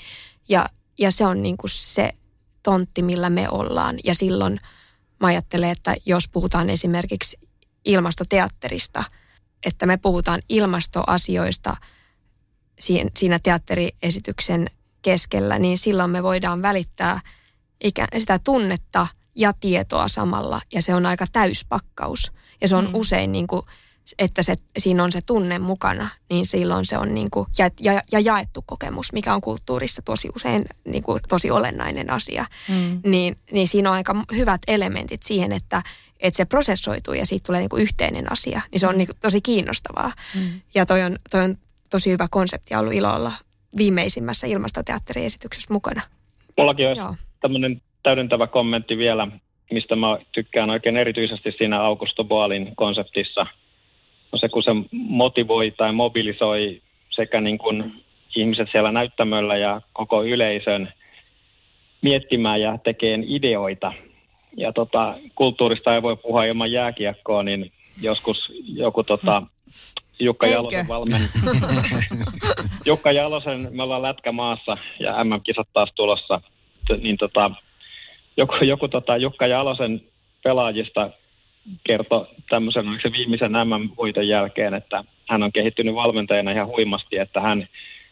Ja, 0.49 0.69
ja 0.99 1.11
se 1.11 1.27
on 1.27 1.43
niin 1.43 1.57
kuin 1.57 1.71
se 1.71 2.13
tontti, 2.63 3.03
millä 3.03 3.31
me 3.31 3.49
ollaan. 3.51 3.97
Ja 4.05 4.15
silloin 4.15 4.61
mä 5.21 5.27
ajattelen, 5.27 5.71
että 5.71 5.97
jos 6.07 6.29
puhutaan 6.29 6.71
esimerkiksi 6.71 7.39
ilmastoteatterista, 7.85 9.05
että 9.67 9.87
me 9.87 9.97
puhutaan 9.97 10.41
ilmastoasioista 10.49 11.77
siinä 13.17 13.39
teatteriesityksen 13.39 14.71
keskellä, 15.03 15.59
niin 15.59 15.79
silloin 15.79 16.11
me 16.11 16.23
voidaan 16.23 16.63
välittää 16.63 17.21
sitä 18.19 18.39
tunnetta 18.39 19.07
ja 19.35 19.53
tietoa 19.61 20.09
samalla. 20.09 20.61
Ja 20.73 20.83
se 20.83 20.95
on 20.95 21.07
aika 21.07 21.27
täyspakkaus. 21.33 22.33
Ja 22.61 22.69
se 22.69 22.77
on 22.77 22.85
mm. 22.85 22.95
usein 22.95 23.33
niin 23.33 23.47
kuin, 23.47 23.63
että 24.19 24.43
se, 24.43 24.57
siinä 24.79 25.05
on 25.05 25.13
se 25.13 25.21
tunne 25.27 25.59
mukana, 25.59 26.09
niin 26.31 26.47
silloin 26.47 26.87
se 26.87 26.99
on 26.99 27.15
niin 27.15 27.31
kuin, 27.31 27.47
ja, 27.59 27.71
ja, 27.81 28.03
ja 28.13 28.21
jaettu 28.21 28.63
kokemus, 28.67 29.13
mikä 29.13 29.35
on 29.35 29.41
kulttuurissa 29.41 30.03
tosi 30.03 30.29
usein 30.37 30.65
niin 30.85 31.03
kuin, 31.03 31.21
tosi 31.29 31.51
olennainen 31.51 32.11
asia. 32.11 32.47
Mm. 32.69 33.01
Niin, 33.05 33.37
niin 33.53 33.69
siinä 33.69 33.91
on 33.91 33.97
aika 33.97 34.25
hyvät 34.37 34.61
elementit 34.69 35.23
siihen, 35.23 35.53
että, 35.53 35.83
että 36.21 36.37
se 36.37 36.45
prosessoituu 36.45 37.15
ja 37.15 37.27
siitä 37.27 37.47
tulee 37.47 37.61
niin 37.61 37.69
kuin 37.69 37.83
yhteinen 37.83 38.33
asia. 38.33 38.61
Niin 38.73 38.81
se 38.81 38.87
on 38.87 38.95
mm. 38.95 38.99
niin 38.99 39.09
kuin, 39.09 39.17
tosi 39.21 39.41
kiinnostavaa. 39.41 40.13
Mm. 40.35 40.61
Ja 40.75 40.87
toi 40.87 41.03
on, 41.03 41.19
toi 41.31 41.45
on 41.45 41.57
tosi 41.91 42.11
hyvä 42.11 42.29
konsepti 42.31 42.75
ollut 42.75 42.95
ilo 42.95 43.15
olla 43.15 43.33
viimeisimmässä 43.79 44.47
ilmastoteatteriesityksessä 44.47 45.75
mukana. 45.75 46.03
Mullakin 46.57 46.89
olisi 46.89 47.03
tämmöinen 47.41 47.83
täydentävä 48.03 48.47
kommentti 48.47 48.99
vielä 48.99 49.29
mistä 49.71 49.97
mä 49.97 50.19
tykkään 50.33 50.71
oikein 50.71 50.97
erityisesti 50.97 51.53
siinä 51.53 51.83
Augusto 51.83 52.25
Boalin 52.25 52.73
konseptissa, 52.77 53.47
on 54.33 54.39
se, 54.39 54.49
kun 54.49 54.63
se 54.63 54.71
motivoi 54.93 55.71
tai 55.71 55.93
mobilisoi 55.93 56.83
sekä 57.11 57.41
niin 57.41 57.59
kuin 57.59 57.93
ihmiset 58.37 58.69
siellä 58.73 58.93
näyttämöllä 58.93 59.57
ja 59.57 59.81
koko 59.93 60.25
yleisön 60.25 60.93
miettimään 62.03 62.61
ja 62.61 62.79
tekemään 62.79 63.25
ideoita. 63.27 63.93
Ja 64.57 64.73
tota, 64.73 65.15
kulttuurista 65.35 65.95
ei 65.95 66.03
voi 66.03 66.17
puhua 66.17 66.45
ilman 66.45 66.73
jääkiekkoa, 66.73 67.43
niin 67.43 67.73
joskus 68.03 68.53
joku 68.67 69.05
tota, 69.05 69.43
Jukka 70.21 70.47
Eikö? 70.47 70.57
Jalosen 70.57 70.89
valmen. 70.89 71.21
Jukka 72.87 73.13
Jalosen, 73.13 73.69
me 73.71 73.83
ollaan 73.83 74.03
lätkämaassa 74.03 74.77
ja 74.99 75.25
MM-kisat 75.25 75.69
taas 75.73 75.93
tulossa, 75.95 76.41
niin 77.03 77.17
tota, 77.17 77.51
joku, 78.37 78.55
joku 78.65 78.89
tota 78.89 79.17
Jukka 79.17 79.47
Jalosen 79.47 80.01
pelaajista 80.43 81.11
kertoi 81.85 82.27
tämmöisen 82.49 82.85
se 83.03 83.13
viimeisen 83.13 83.53
MM-voiton 83.53 84.29
jälkeen, 84.29 84.75
että 84.75 85.05
hän 85.29 85.43
on 85.43 85.53
kehittynyt 85.53 85.95
valmentajana 85.95 86.51
ihan 86.51 86.67
huimasti, 86.67 87.19
että 87.19 87.41
hän 87.41 87.69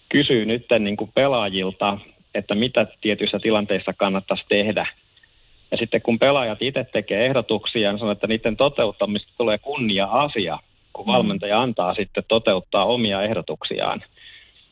kysyy 0.09 0.47
nyt 0.47 0.67
niin 0.79 0.97
kuin 0.97 1.13
pelaajilta, 1.15 1.99
että 2.35 2.55
mitä 2.55 2.87
tietyissä 3.01 3.39
tilanteissa 3.39 3.93
kannattaisi 3.93 4.45
tehdä. 4.49 4.87
Ja 5.71 5.77
sitten 5.77 6.03
kun 6.03 6.19
pelaajat 6.19 6.63
itse 6.63 6.85
tekee 6.85 7.27
ehdotuksia, 7.27 7.93
niin 7.93 7.99
sanoo, 7.99 8.13
että 8.13 8.27
niiden 8.27 8.57
toteuttamista 8.57 9.33
tulee 9.39 9.59
kunnia-asia, 9.59 10.59
kun 10.99 11.07
mm. 11.07 11.13
valmentaja 11.13 11.63
antaa 11.63 11.95
sitten 11.95 12.25
toteuttaa 12.29 12.85
omia 12.85 13.23
ehdotuksiaan. 13.23 14.03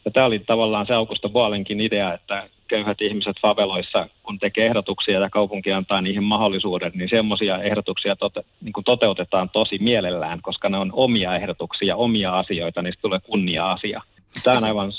Ja 0.04 0.10
tämä 0.10 0.26
oli 0.26 0.38
tavallaan 0.38 0.86
se 0.86 0.94
Augusto 0.94 1.28
Boalenkin 1.28 1.80
idea, 1.80 2.14
että 2.14 2.48
köyhät 2.68 3.00
ihmiset 3.00 3.36
faveloissa, 3.42 4.08
kun 4.22 4.38
tekee 4.38 4.66
ehdotuksia 4.66 5.20
ja 5.20 5.30
kaupunki 5.30 5.72
antaa 5.72 6.00
niihin 6.00 6.24
mahdollisuuden, 6.24 6.92
niin 6.94 7.08
semmoisia 7.08 7.62
ehdotuksia 7.62 8.16
tote, 8.16 8.42
niin 8.62 8.72
kuin 8.72 8.84
toteutetaan 8.84 9.50
tosi 9.50 9.78
mielellään, 9.78 10.42
koska 10.42 10.68
ne 10.68 10.78
on 10.78 10.90
omia 10.92 11.36
ehdotuksia, 11.36 11.96
omia 11.96 12.38
asioita, 12.38 12.82
niin 12.82 12.94
tulee 13.02 13.20
kunnia-asia. 13.20 14.02
Tämä 14.44 14.56
on 14.56 14.66
aivan 14.66 14.92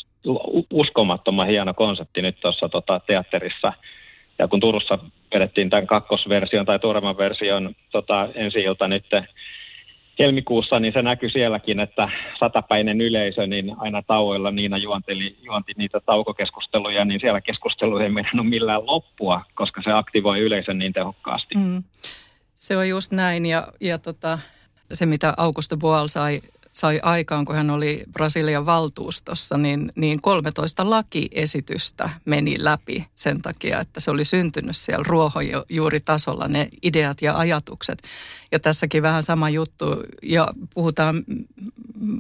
uskomattoman 0.72 1.48
hieno 1.48 1.74
konsepti 1.74 2.22
nyt 2.22 2.40
tuossa 2.40 2.70
tota, 2.70 3.02
teatterissa. 3.08 3.74
Ja 4.40 4.48
kun 4.48 4.60
Turussa 4.60 5.00
vedettiin 5.34 5.70
tämän 5.70 5.88
kakkosversion 5.88 6.66
tai 6.66 6.80
tuoreman 6.80 7.18
version 7.18 7.76
tota, 7.92 8.28
ensi 8.36 8.60
ilta 8.60 8.88
nyt 8.88 9.06
helmikuussa, 10.20 10.80
niin 10.80 10.94
se 10.94 11.02
näkyi 11.02 11.30
sielläkin, 11.30 11.80
että 11.80 12.10
satapäinen 12.40 13.02
yleisö, 13.02 13.48
niin 13.48 13.76
aina 13.78 14.02
tauoilla 14.02 14.52
Niina 14.52 14.78
juonteli, 14.78 15.38
juonti 15.42 15.74
niitä 15.78 16.00
taukokeskusteluja, 16.00 17.06
niin 17.06 17.20
siellä 17.20 17.42
keskustelu 17.42 17.98
ei 17.98 18.10
mennyt 18.10 18.50
millään 18.50 18.86
loppua, 18.86 19.42
koska 19.56 19.82
se 19.82 19.92
aktivoi 19.92 20.40
yleisön 20.40 20.78
niin 20.78 20.94
tehokkaasti. 20.94 21.56
Mm. 21.56 21.84
Se 22.56 22.78
on 22.78 22.90
just 22.90 23.12
näin 23.12 23.46
ja, 23.46 23.68
ja 23.82 23.98
tota, 23.98 24.40
se 24.94 25.06
mitä 25.06 25.34
Augusto 25.38 25.78
Boal 25.78 26.08
sai 26.08 26.42
sai 26.78 27.00
aikaan, 27.04 27.46
kun 27.46 27.56
hän 27.56 27.70
oli 27.70 28.04
Brasilian 28.12 28.66
valtuustossa, 28.66 29.58
niin, 29.58 29.92
niin 29.96 30.22
13 30.22 30.90
lakiesitystä 30.90 32.10
meni 32.26 32.56
läpi 32.60 33.08
sen 33.16 33.42
takia, 33.42 33.80
että 33.80 34.00
se 34.00 34.12
oli 34.12 34.26
syntynyt 34.26 34.78
siellä 34.78 35.06
ruohonjuuritasolla 35.08 36.48
ne 36.48 36.70
ideat 36.84 37.22
ja 37.22 37.38
ajatukset. 37.38 38.02
Ja 38.52 38.60
tässäkin 38.60 39.04
vähän 39.04 39.24
sama 39.24 39.50
juttu 39.50 39.86
ja 40.24 40.48
puhutaan 40.74 41.24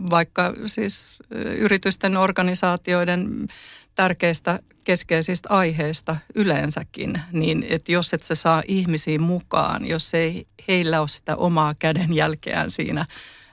vaikka 0.09 0.53
siis 0.65 1.11
yritysten 1.57 2.17
organisaatioiden 2.17 3.47
tärkeistä 3.95 4.59
keskeisistä 4.83 5.49
aiheista 5.49 6.17
yleensäkin, 6.35 7.21
niin 7.31 7.65
että 7.69 7.91
jos 7.91 8.13
et 8.13 8.23
sä 8.23 8.35
saa 8.35 8.63
ihmisiä 8.67 9.19
mukaan, 9.19 9.87
jos 9.87 10.13
ei 10.13 10.47
heillä 10.67 10.99
ole 10.99 11.07
sitä 11.07 11.35
omaa 11.35 11.75
kädenjälkeään 11.79 12.71
siinä 12.71 13.05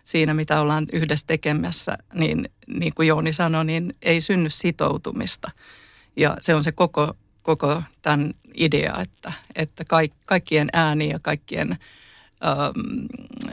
siinä, 0.04 0.34
mitä 0.34 0.60
ollaan 0.60 0.86
yhdessä 0.92 1.26
tekemässä, 1.26 1.98
niin 2.14 2.48
niin 2.66 2.94
kuin 2.94 3.08
Jouni 3.08 3.32
sanoi, 3.32 3.64
niin 3.64 3.94
ei 4.02 4.20
synny 4.20 4.50
sitoutumista. 4.50 5.50
Ja 6.16 6.36
se 6.40 6.54
on 6.54 6.64
se 6.64 6.72
koko, 6.72 7.14
koko 7.42 7.82
tämän 8.02 8.34
idea, 8.54 9.00
että, 9.02 9.32
että 9.54 9.84
kaikkien 10.26 10.68
ääni 10.72 11.08
ja 11.08 11.18
kaikkien 11.18 11.70
äm, 11.70 11.78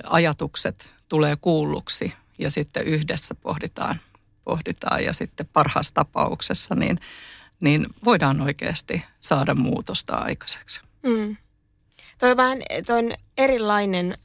ajatukset 0.06 0.94
tulee 1.10 1.36
kuulluksi 1.36 2.14
ja 2.40 2.52
sitten 2.52 2.84
yhdessä 2.84 3.36
pohditaan, 3.36 4.00
pohditaan 4.44 5.04
ja 5.04 5.14
sitten 5.14 5.50
parhaassa 5.54 5.94
tapauksessa 5.94 6.76
niin, 6.76 7.00
niin 7.60 7.86
voidaan 8.06 8.42
oikeasti 8.42 9.04
saada 9.20 9.56
muutosta 9.56 10.16
aikaiseksi. 10.16 10.82
Mm. 11.04 11.38
Toi, 12.18 12.38
vähän, 12.38 12.58
toi 12.86 13.00
on 13.00 13.12
erilainen 13.38 14.18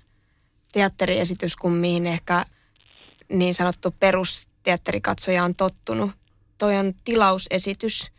teatteriesitys 0.76 1.56
kuin 1.56 1.74
mihin 1.74 2.06
ehkä 2.06 2.46
niin 3.28 3.54
sanottu 3.54 3.90
perusteatterikatsoja 3.90 5.44
on 5.44 5.54
tottunut. 5.54 6.10
Toi 6.58 6.76
on 6.76 6.94
tilausesitys, 7.04 8.10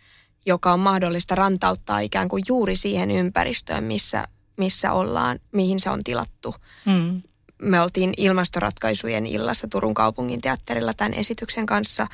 joka 0.45 0.73
on 0.73 0.79
mahdollista 0.79 1.35
rantauttaa 1.35 1.99
ikään 1.99 2.27
kuin 2.27 2.43
juuri 2.47 2.75
siihen 2.75 3.11
ympäristöön, 3.11 3.83
missä, 3.83 4.27
missä 4.57 4.93
ollaan, 4.93 5.39
mihin 5.51 5.79
se 5.79 5.89
on 5.89 6.03
tilattu. 6.03 6.55
Mm. 6.85 7.21
Me 7.61 7.81
oltiin 7.81 8.13
ilmastoratkaisujen 8.17 9.27
illassa 9.27 9.67
Turun 9.67 9.93
kaupungin 9.93 10.41
teatterilla 10.41 10.93
tämän 10.93 11.13
esityksen 11.13 11.65
kanssa. 11.65 12.07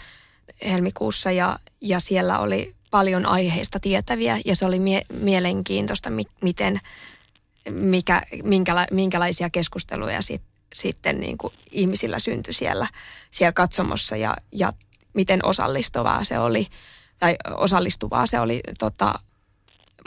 helmikuussa 0.65 1.31
ja, 1.31 1.59
ja 1.81 1.99
siellä 1.99 2.39
oli 2.39 2.75
paljon 2.91 3.25
aiheista 3.25 3.79
tietäviä 3.79 4.39
ja 4.45 4.55
se 4.55 4.65
oli 4.65 4.79
mie- 4.79 5.05
mielenkiintoista, 5.13 6.09
mi- 6.09 6.23
miten, 6.41 6.79
mikä, 7.69 8.21
minkäla- 8.43 8.87
minkälaisia 8.91 9.49
keskusteluja 9.49 10.21
sit, 10.21 10.43
sitten 10.73 11.19
niin 11.19 11.37
kuin 11.37 11.53
ihmisillä 11.71 12.19
syntyi 12.19 12.53
siellä, 12.53 12.87
siellä 13.31 13.51
katsomossa 13.51 14.15
ja, 14.15 14.37
ja 14.51 14.73
miten 15.13 15.45
osallistuvaa 15.45 16.23
se 16.23 16.39
oli, 16.39 16.67
tai 17.19 17.35
osallistuvaa 17.57 18.27
se 18.27 18.39
oli, 18.39 18.61
tota, 18.79 19.19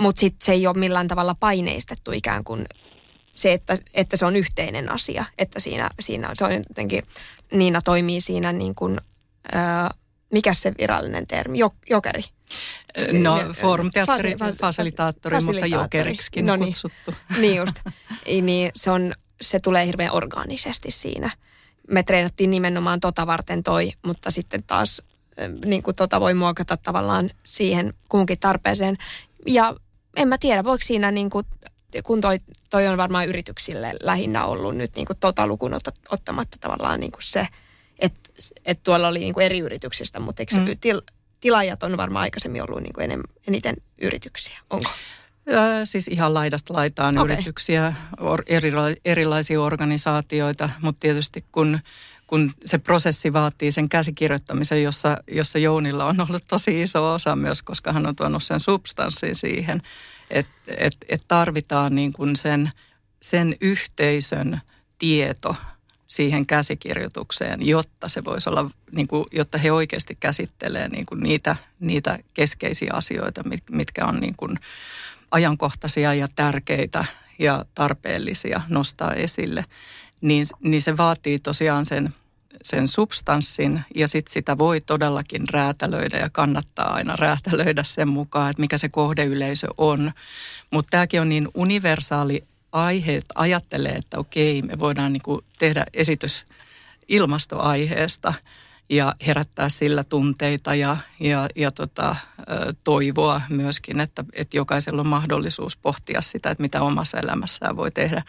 mutta 0.01 0.21
sitten 0.21 0.47
se 0.47 0.53
ei 0.53 0.67
ole 0.67 0.79
millään 0.79 1.09
tavalla 1.09 1.35
paineistettu 1.35 2.13
ikään 2.13 2.45
kuin 2.45 2.67
se, 3.35 3.53
että, 3.53 3.79
että 3.95 4.17
se 4.17 4.27
on 4.27 4.37
yhteinen 4.37 4.93
asia, 4.93 5.25
että 5.39 5.61
siinä, 5.61 5.91
siinä 6.01 6.31
se 6.35 6.45
on 6.45 6.53
jotenkin, 6.53 7.03
Niina 7.53 7.83
toimii 7.83 8.21
siinä 8.21 8.53
niin 8.53 8.75
kuin, 8.75 9.01
öö, 9.55 9.61
mikä 10.33 10.55
se 10.55 10.73
virallinen 10.79 11.27
termi, 11.27 11.59
jokeri? 11.91 12.23
No, 13.13 13.39
foorumteatteri, 13.53 14.37
fas, 14.37 14.57
fasilitaattori, 14.57 15.37
mutta 15.41 15.67
jokeriksikin 15.67 16.47
no 16.47 16.57
niin, 16.57 16.67
kutsuttu. 16.67 17.15
Niin 17.41 17.57
just. 17.57 17.77
niin 18.43 18.71
se, 18.75 18.91
on, 18.91 19.15
se 19.41 19.61
tulee 19.61 19.87
hirveän 19.87 20.13
orgaanisesti 20.13 20.91
siinä. 20.91 21.31
Me 21.91 22.03
treenattiin 22.03 22.51
nimenomaan 22.51 23.01
tota 23.01 23.27
varten 23.27 23.63
toi, 23.63 23.93
mutta 24.07 24.31
sitten 24.31 24.63
taas 24.63 25.03
niin 25.65 25.83
kuin 25.83 25.97
tota 25.97 26.21
voi 26.21 26.35
muokata 26.35 26.77
tavallaan 26.77 27.31
siihen 27.45 27.95
kuhunkin 28.09 28.41
tarpeeseen. 28.41 28.97
Ja 29.47 29.77
en 30.17 30.29
mä 30.29 30.39
tiedä, 30.39 30.65
voiko 30.65 30.85
siinä 30.85 31.11
niin 31.11 31.31
kuin, 31.31 31.47
kun 32.05 32.21
toi, 32.21 32.41
toi 32.71 32.87
on 32.87 32.97
varmaan 32.97 33.29
yrityksille 33.29 33.93
lähinnä 34.03 34.45
ollut 34.45 34.77
nyt 34.77 34.97
niin 34.97 35.07
kuin 35.07 35.19
tota 35.21 35.47
lukun 35.47 35.75
ottamatta 36.11 36.57
tavallaan 36.61 37.01
niin 37.01 37.13
kuin 37.13 37.23
se, 37.23 37.49
että 37.99 38.21
et 38.65 38.81
tuolla 38.83 39.09
oli 39.09 39.19
niin 39.19 39.35
kuin 39.35 39.47
eri 39.47 39.59
yrityksistä, 39.59 40.21
mutta 40.21 40.43
eikö 40.43 40.57
mm. 40.57 40.67
til, 40.81 41.03
tilaajat 41.41 41.83
on 41.83 41.97
varmaan 41.97 42.23
aikaisemmin 42.23 42.63
ollut 42.63 42.83
niin 42.83 42.93
kuin 42.93 43.05
enem, 43.05 43.23
eniten 43.49 43.77
yrityksiä, 43.99 44.59
onko? 44.71 44.91
Siis 45.85 46.09
ihan 46.09 46.35
laidasta 46.35 46.75
laitaan 46.75 47.19
okay. 47.19 47.35
yrityksiä, 47.35 47.95
or, 48.21 48.43
erila, 48.47 48.83
erilaisia 49.05 49.61
organisaatioita, 49.61 50.71
mutta 50.83 51.01
tietysti 51.01 51.45
kun, 51.53 51.79
kun 52.27 52.51
se 52.65 52.79
prosessi 52.79 53.33
vaatii 53.33 53.73
sen 53.73 53.89
käsikirjoittamisen, 53.89 54.83
jossa, 54.83 55.17
jossa 55.31 55.59
Jounilla 55.59 56.05
on 56.05 56.21
ollut 56.21 56.45
tosi 56.49 56.83
iso 56.83 57.13
osa 57.13 57.37
myös, 57.37 57.63
koska 57.63 57.93
hän 57.93 58.07
on 58.07 58.17
tuonut 58.17 58.43
sen 58.43 58.61
substanssin 58.61 59.37
siihen, 59.37 59.83
että 60.31 60.53
et, 60.69 60.97
et 61.09 61.23
tarvitaan 61.29 61.95
niin 61.95 62.13
kuin 62.13 62.37
sen, 62.37 62.71
sen 63.23 63.57
yhteisön 63.61 64.61
tieto 64.99 65.57
siihen 66.07 66.47
käsikirjoitukseen, 66.47 67.67
jotta 67.67 68.09
se 68.09 68.25
voisi 68.25 68.49
olla, 68.49 68.71
niin 68.93 69.09
kuin, 69.09 69.25
jotta 69.33 69.59
he 69.59 69.73
oikeasti 69.73 70.17
käsittelee 70.21 70.89
niin 70.89 71.07
kuin 71.07 71.23
niitä, 71.23 71.57
niitä 71.81 72.19
keskeisiä 72.35 72.91
asioita, 72.93 73.43
mitkä 73.71 74.07
on 74.07 74.21
niin 74.21 74.35
kuin 74.37 74.59
ajankohtaisia 75.31 76.15
ja 76.15 76.29
tärkeitä 76.37 77.05
ja 77.39 77.65
tarpeellisia 77.75 78.61
nostaa 78.69 79.13
esille. 79.13 79.65
Niin, 80.21 80.47
niin 80.63 80.83
se 80.83 80.97
vaatii 80.97 81.39
tosiaan 81.39 81.87
sen, 81.87 82.15
sen 82.63 82.89
substanssin 82.89 83.85
ja 83.95 84.09
sitten 84.09 84.33
sitä 84.33 84.59
voi 84.59 84.81
todellakin 84.81 85.49
räätälöidä 85.51 86.19
ja 86.19 86.31
kannattaa 86.31 86.95
aina 86.95 87.17
räätälöidä 87.17 87.83
sen 87.83 88.09
mukaan, 88.09 88.51
että 88.51 88.61
mikä 88.61 88.79
se 88.79 88.89
kohdeyleisö 88.89 89.67
on. 89.79 90.13
Mutta 90.71 90.91
tämäkin 90.91 91.21
on 91.21 91.29
niin 91.29 91.49
universaali 91.55 92.45
aiheet 92.73 93.25
ajattelee, 93.35 93.93
että 93.93 94.19
okei, 94.19 94.63
me 94.63 94.79
voidaan 94.79 95.13
niin 95.13 95.23
kuin 95.23 95.45
tehdä 95.59 95.87
esitys 95.95 96.47
ilmastoaiheesta 97.09 98.35
ja 98.91 99.15
herättää 99.27 99.69
sillä 99.69 100.05
tunteita 100.05 100.75
ja, 100.75 100.97
ja, 101.21 101.49
ja 101.57 101.71
tota, 101.71 102.17
toivoa 102.85 103.43
myöskin, 103.49 104.01
että, 104.01 104.25
että 104.33 104.57
jokaisella 104.57 105.01
on 105.01 105.07
mahdollisuus 105.07 105.77
pohtia 105.77 106.21
sitä, 106.23 106.51
että 106.51 106.63
mitä 106.63 106.83
omassa 106.83 107.19
elämässään 107.19 107.77
voi 107.77 107.91
tehdä. 107.91 108.23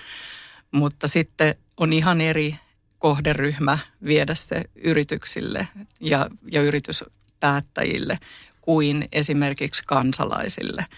Mutta 0.71 1.07
sitten 1.07 1.55
on 1.77 1.93
ihan 1.93 2.21
eri 2.21 2.55
kohderyhmä 2.99 3.77
viedä 4.05 4.35
se 4.35 4.63
yrityksille 4.75 5.67
ja, 5.99 6.29
ja 6.51 6.61
yrityspäättäjille 6.61 8.19
kuin 8.61 9.07
esimerkiksi 9.11 9.83
kansalaisille– 9.85 10.85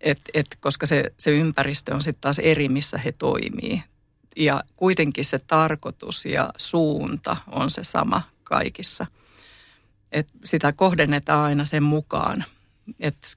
et, 0.00 0.20
et, 0.34 0.46
koska 0.60 0.86
se, 0.86 1.12
se 1.18 1.30
ympäristö 1.30 1.94
on 1.94 2.02
sitten 2.02 2.20
taas 2.20 2.38
eri, 2.38 2.68
missä 2.68 2.98
he 2.98 3.12
toimii. 3.12 3.82
Ja 4.36 4.64
kuitenkin 4.76 5.24
se 5.24 5.38
tarkoitus 5.38 6.24
ja 6.24 6.50
suunta 6.56 7.36
on 7.46 7.70
se 7.70 7.84
sama 7.84 8.22
kaikissa. 8.44 9.06
Et 10.12 10.28
sitä 10.44 10.72
kohdennetaan 10.72 11.44
aina 11.44 11.64
sen 11.64 11.82
mukaan, 11.82 12.44
että 13.00 13.28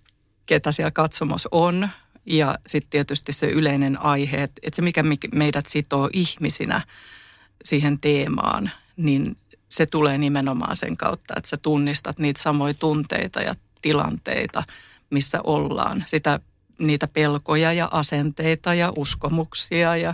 ketä 0.45 0.71
siellä 0.71 0.91
katsomos 0.91 1.47
on 1.51 1.89
ja 2.25 2.57
sitten 2.65 2.89
tietysti 2.89 3.33
se 3.33 3.47
yleinen 3.47 4.01
aihe, 4.01 4.43
että 4.43 4.61
et 4.63 4.73
se 4.73 4.81
mikä 4.81 5.03
meidät 5.33 5.65
sitoo 5.67 6.09
ihmisinä 6.13 6.81
siihen 7.63 7.99
teemaan, 7.99 8.71
niin 8.97 9.37
se 9.69 9.85
tulee 9.85 10.17
nimenomaan 10.17 10.75
sen 10.75 10.97
kautta, 10.97 11.33
että 11.37 11.49
sä 11.49 11.57
tunnistat 11.57 12.19
niitä 12.19 12.41
samoja 12.41 12.73
tunteita 12.73 13.41
ja 13.41 13.55
tilanteita, 13.81 14.63
missä 15.09 15.41
ollaan. 15.43 16.03
Sitä 16.07 16.39
niitä 16.87 17.07
pelkoja 17.07 17.73
ja 17.73 17.89
asenteita 17.91 18.73
ja 18.73 18.91
uskomuksia 18.95 19.97
ja, 19.97 20.13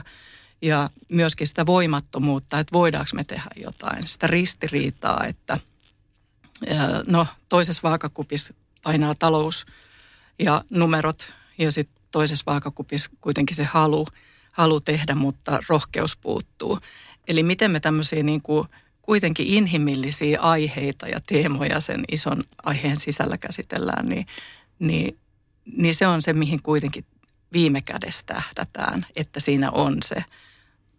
ja 0.62 0.90
myöskin 1.10 1.48
sitä 1.48 1.66
voimattomuutta, 1.66 2.60
että 2.60 2.74
voidaanko 2.74 3.10
me 3.14 3.24
tehdä 3.24 3.50
jotain. 3.56 4.08
Sitä 4.08 4.28
ristiriitaa, 4.28 5.26
että 5.26 5.60
no 7.08 7.28
toisessa 7.50 7.82
vaakakupissa 7.84 8.54
painaa 8.84 9.16
talous 9.16 9.66
ja 10.40 10.64
numerot 10.70 11.34
ja 11.58 11.72
sitten 11.72 12.04
toisessa 12.12 12.44
vaakakupissa 12.48 13.12
kuitenkin 13.22 13.56
se 13.56 13.64
halu, 13.64 14.08
halu 14.52 14.80
tehdä, 14.80 15.16
mutta 15.16 15.60
rohkeus 15.70 16.18
puuttuu. 16.18 16.80
Eli 17.28 17.44
miten 17.44 17.72
me 17.72 17.80
tämmöisiä 17.80 18.24
niin 18.24 18.42
kuin 18.42 18.68
kuitenkin 19.02 19.48
inhimillisiä 19.48 20.42
aiheita 20.42 21.08
ja 21.08 21.22
teemoja 21.28 21.80
sen 21.80 22.04
ison 22.12 22.44
aiheen 22.64 22.98
sisällä 22.98 23.38
käsitellään, 23.38 24.06
niin, 24.06 24.28
niin 24.80 25.20
niin 25.78 25.96
se 25.96 26.08
on 26.08 26.22
se, 26.22 26.34
mihin 26.34 26.64
kuitenkin 26.64 27.06
viime 27.54 27.82
kädessä 27.82 28.24
tähdätään, 28.26 29.06
että 29.16 29.40
siinä 29.40 29.72
on 29.72 29.98
se, 30.04 30.24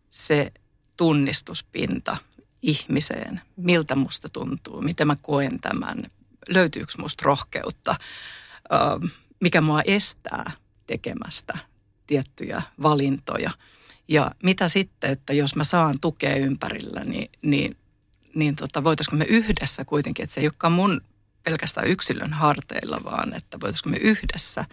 se 0.09 0.53
tunnistuspinta 0.97 2.17
ihmiseen, 2.63 3.41
miltä 3.57 3.95
musta 3.95 4.29
tuntuu, 4.29 4.83
miten 4.83 5.07
mä 5.07 5.17
koen 5.23 5.61
tämän, 5.61 6.03
löytyykö 6.49 6.93
musta 6.99 7.23
rohkeutta, 7.25 7.97
mikä 9.41 9.61
mua 9.61 9.83
estää 9.83 10.51
tekemästä 10.87 11.59
tiettyjä 12.07 12.63
valintoja. 12.83 13.51
Ja 14.09 14.31
mitä 14.43 14.69
sitten, 14.69 15.11
että 15.11 15.33
jos 15.33 15.57
mä 15.57 15.65
saan 15.65 16.01
tukea 16.01 16.37
ympärillä, 16.37 17.05
niin, 17.05 17.31
niin, 17.43 17.77
niin 18.35 18.57
tota, 18.57 18.85
voitaisiko 18.85 19.17
me 19.17 19.25
yhdessä 19.25 19.85
kuitenkin, 19.85 20.23
että 20.23 20.35
se 20.35 20.41
ei 20.41 20.47
olekaan 20.47 20.73
mun 20.73 21.01
pelkästään 21.45 21.89
yksilön 21.89 22.33
harteilla, 22.33 22.99
vaan 23.05 23.35
että 23.35 23.59
voitaisiinko 23.61 23.91
me 23.91 23.97
yhdessä 23.97 24.65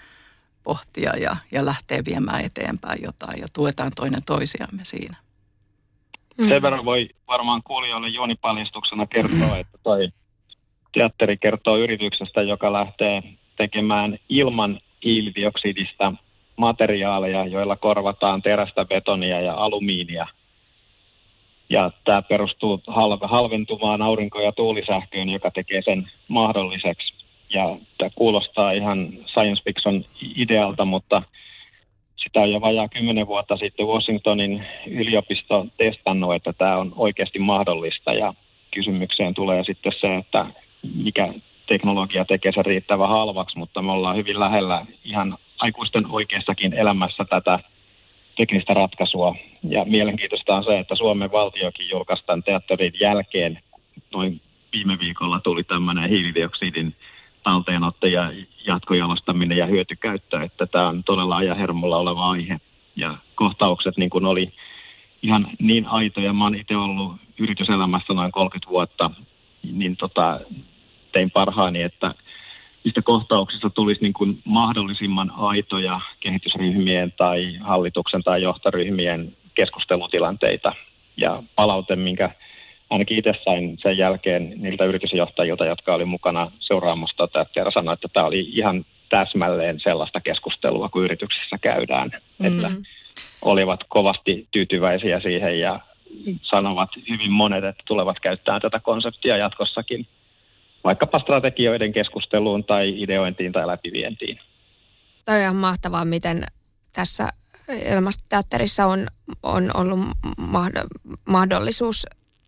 pohtia 0.64 1.18
ja, 1.18 1.36
ja 1.52 1.66
lähteä 1.66 2.02
viemään 2.06 2.46
eteenpäin 2.46 3.00
jotain 3.04 3.42
ja 3.42 3.48
tuetaan 3.54 3.92
toinen 3.96 4.22
toisiamme 4.26 4.86
siinä. 4.86 5.18
Mm. 6.38 6.48
Sen 6.48 6.62
verran 6.62 6.86
voi 6.86 7.10
varmaan 7.28 7.64
kuulijoille 7.64 8.08
juonipaljastuksena 8.08 9.08
kertoa, 9.08 9.58
että 9.58 9.78
toi 9.84 10.10
teatteri 10.94 11.38
kertoo 11.38 11.78
yrityksestä, 11.78 12.42
joka 12.42 12.74
lähtee 12.74 13.24
tekemään 13.58 14.18
ilman 14.30 14.80
hiilidioksidista 15.04 16.14
materiaaleja, 16.56 17.46
joilla 17.46 17.76
korvataan 17.76 18.42
terästä, 18.42 18.86
betonia 18.86 19.42
ja 19.42 19.54
alumiinia 19.54 20.28
ja 21.70 21.92
tämä 22.04 22.22
perustuu 22.22 22.82
halventuvaan 23.22 24.02
aurinko- 24.02 24.42
ja 24.42 24.52
tuulisähköön, 24.52 25.30
joka 25.30 25.52
tekee 25.52 25.82
sen 25.82 26.10
mahdolliseksi. 26.28 27.14
Ja 27.54 27.76
tämä 27.98 28.10
kuulostaa 28.16 28.72
ihan 28.72 29.10
science 29.26 29.64
fiction 29.64 30.06
idealta, 30.36 30.86
mutta 30.86 31.22
sitä 32.16 32.40
on 32.42 32.52
jo 32.52 32.62
vajaa 32.62 32.88
kymmenen 32.88 33.28
vuotta 33.28 33.58
sitten 33.58 33.88
Washingtonin 33.88 34.66
yliopisto 34.88 35.66
testannut, 35.78 36.36
että 36.36 36.54
tämä 36.54 36.78
on 36.78 36.94
oikeasti 36.96 37.40
mahdollista. 37.40 38.14
Ja 38.14 38.34
kysymykseen 38.72 39.34
tulee 39.34 39.64
sitten 39.64 39.92
se, 40.02 40.16
että 40.16 40.46
mikä 40.96 41.34
teknologia 41.68 42.26
tekee 42.26 42.52
sen 42.52 42.66
riittävän 42.66 43.10
halvaksi, 43.10 43.58
mutta 43.58 43.82
me 43.82 43.92
ollaan 43.92 44.16
hyvin 44.16 44.40
lähellä 44.40 44.86
ihan 45.04 45.38
aikuisten 45.60 46.12
oikeassakin 46.12 46.74
elämässä 46.74 47.26
tätä 47.26 47.60
teknistä 48.38 48.74
ratkaisua. 48.74 49.36
Ja 49.64 49.86
mielenkiintoista 49.86 50.56
on 50.56 50.64
se, 50.64 50.80
että 50.80 50.96
Suomen 50.96 51.32
valtiokin 51.32 51.90
julkaistaan 51.90 52.44
teatterin 52.44 52.94
jälkeen, 53.02 53.60
noin 54.14 54.42
viime 54.74 55.00
viikolla 55.00 55.40
tuli 55.40 55.64
tämmöinen 55.64 56.10
hiilidioksidin 56.10 56.96
talteenotto 57.44 58.08
ja 58.08 58.32
jatkojalostaminen 58.66 59.58
ja 59.58 59.66
hyötykäyttö, 59.66 60.44
että 60.44 60.68
tämä 60.68 60.88
on 60.88 61.04
todella 61.04 61.36
ajahermolla 61.38 61.98
oleva 61.98 62.30
aihe. 62.30 62.60
Ja 62.96 63.18
kohtaukset 63.36 63.98
niin 63.98 64.10
kuin 64.10 64.26
oli 64.26 64.54
ihan 65.22 65.48
niin 65.60 65.86
aitoja. 65.86 66.34
Mä 66.34 66.44
oon 66.44 66.56
itse 66.56 66.76
ollut 66.78 67.16
yrityselämässä 67.40 68.14
noin 68.14 68.32
30 68.32 68.70
vuotta, 68.70 69.12
niin 69.72 69.98
tota, 69.98 70.40
tein 71.12 71.32
parhaani, 71.32 71.82
että 71.82 72.14
niistä 72.88 73.02
kohtauksista 73.02 73.70
tulisi 73.70 74.02
niin 74.02 74.14
kuin 74.14 74.40
mahdollisimman 74.44 75.32
aitoja 75.38 76.00
kehitysryhmien 76.20 77.14
tai 77.18 77.58
hallituksen 77.60 78.24
tai 78.24 78.42
johtoryhmien 78.42 79.34
keskustelutilanteita. 79.56 80.74
Ja 81.18 81.44
palaute, 81.56 81.96
minkä 81.96 82.30
ainakin 82.90 83.18
itse 83.18 83.34
sain 83.46 83.78
sen 83.82 83.98
jälkeen 83.98 84.54
niiltä 84.56 84.86
yritysjohtajilta, 84.86 85.66
jotka 85.66 85.94
oli 85.94 86.06
mukana 86.06 86.52
seuraamassa 86.60 87.28
tätä, 87.28 87.60
ja 87.60 87.72
sanoi, 87.72 87.94
että 87.94 88.08
tämä 88.14 88.26
oli 88.26 88.40
ihan 88.40 88.86
täsmälleen 89.10 89.80
sellaista 89.80 90.22
keskustelua, 90.22 90.90
kuin 90.90 91.06
yrityksissä 91.06 91.58
käydään. 91.62 92.10
Mm-hmm. 92.10 92.46
Että 92.46 92.72
olivat 93.42 93.80
kovasti 93.90 94.48
tyytyväisiä 94.52 95.20
siihen 95.20 95.60
ja 95.60 95.80
sanovat 96.42 96.90
hyvin 97.10 97.32
monet, 97.32 97.64
että 97.64 97.84
tulevat 97.86 98.20
käyttämään 98.20 98.62
tätä 98.62 98.80
konseptia 98.80 99.38
jatkossakin 99.38 100.08
vaikkapa 100.88 101.20
strategioiden 101.20 101.94
keskusteluun 101.94 102.64
tai 102.64 103.02
ideointiin 103.02 103.52
tai 103.52 103.68
läpivientiin. 103.68 104.40
Tämä 105.26 105.36
on 105.36 105.42
ihan 105.42 105.56
mahtavaa, 105.56 106.06
miten 106.06 106.44
tässä 106.94 107.30
ilmastoteatterissa 107.94 108.86
on, 108.86 109.08
on 109.44 109.72
ollut 109.74 110.00
mahdollisuus 111.26 112.06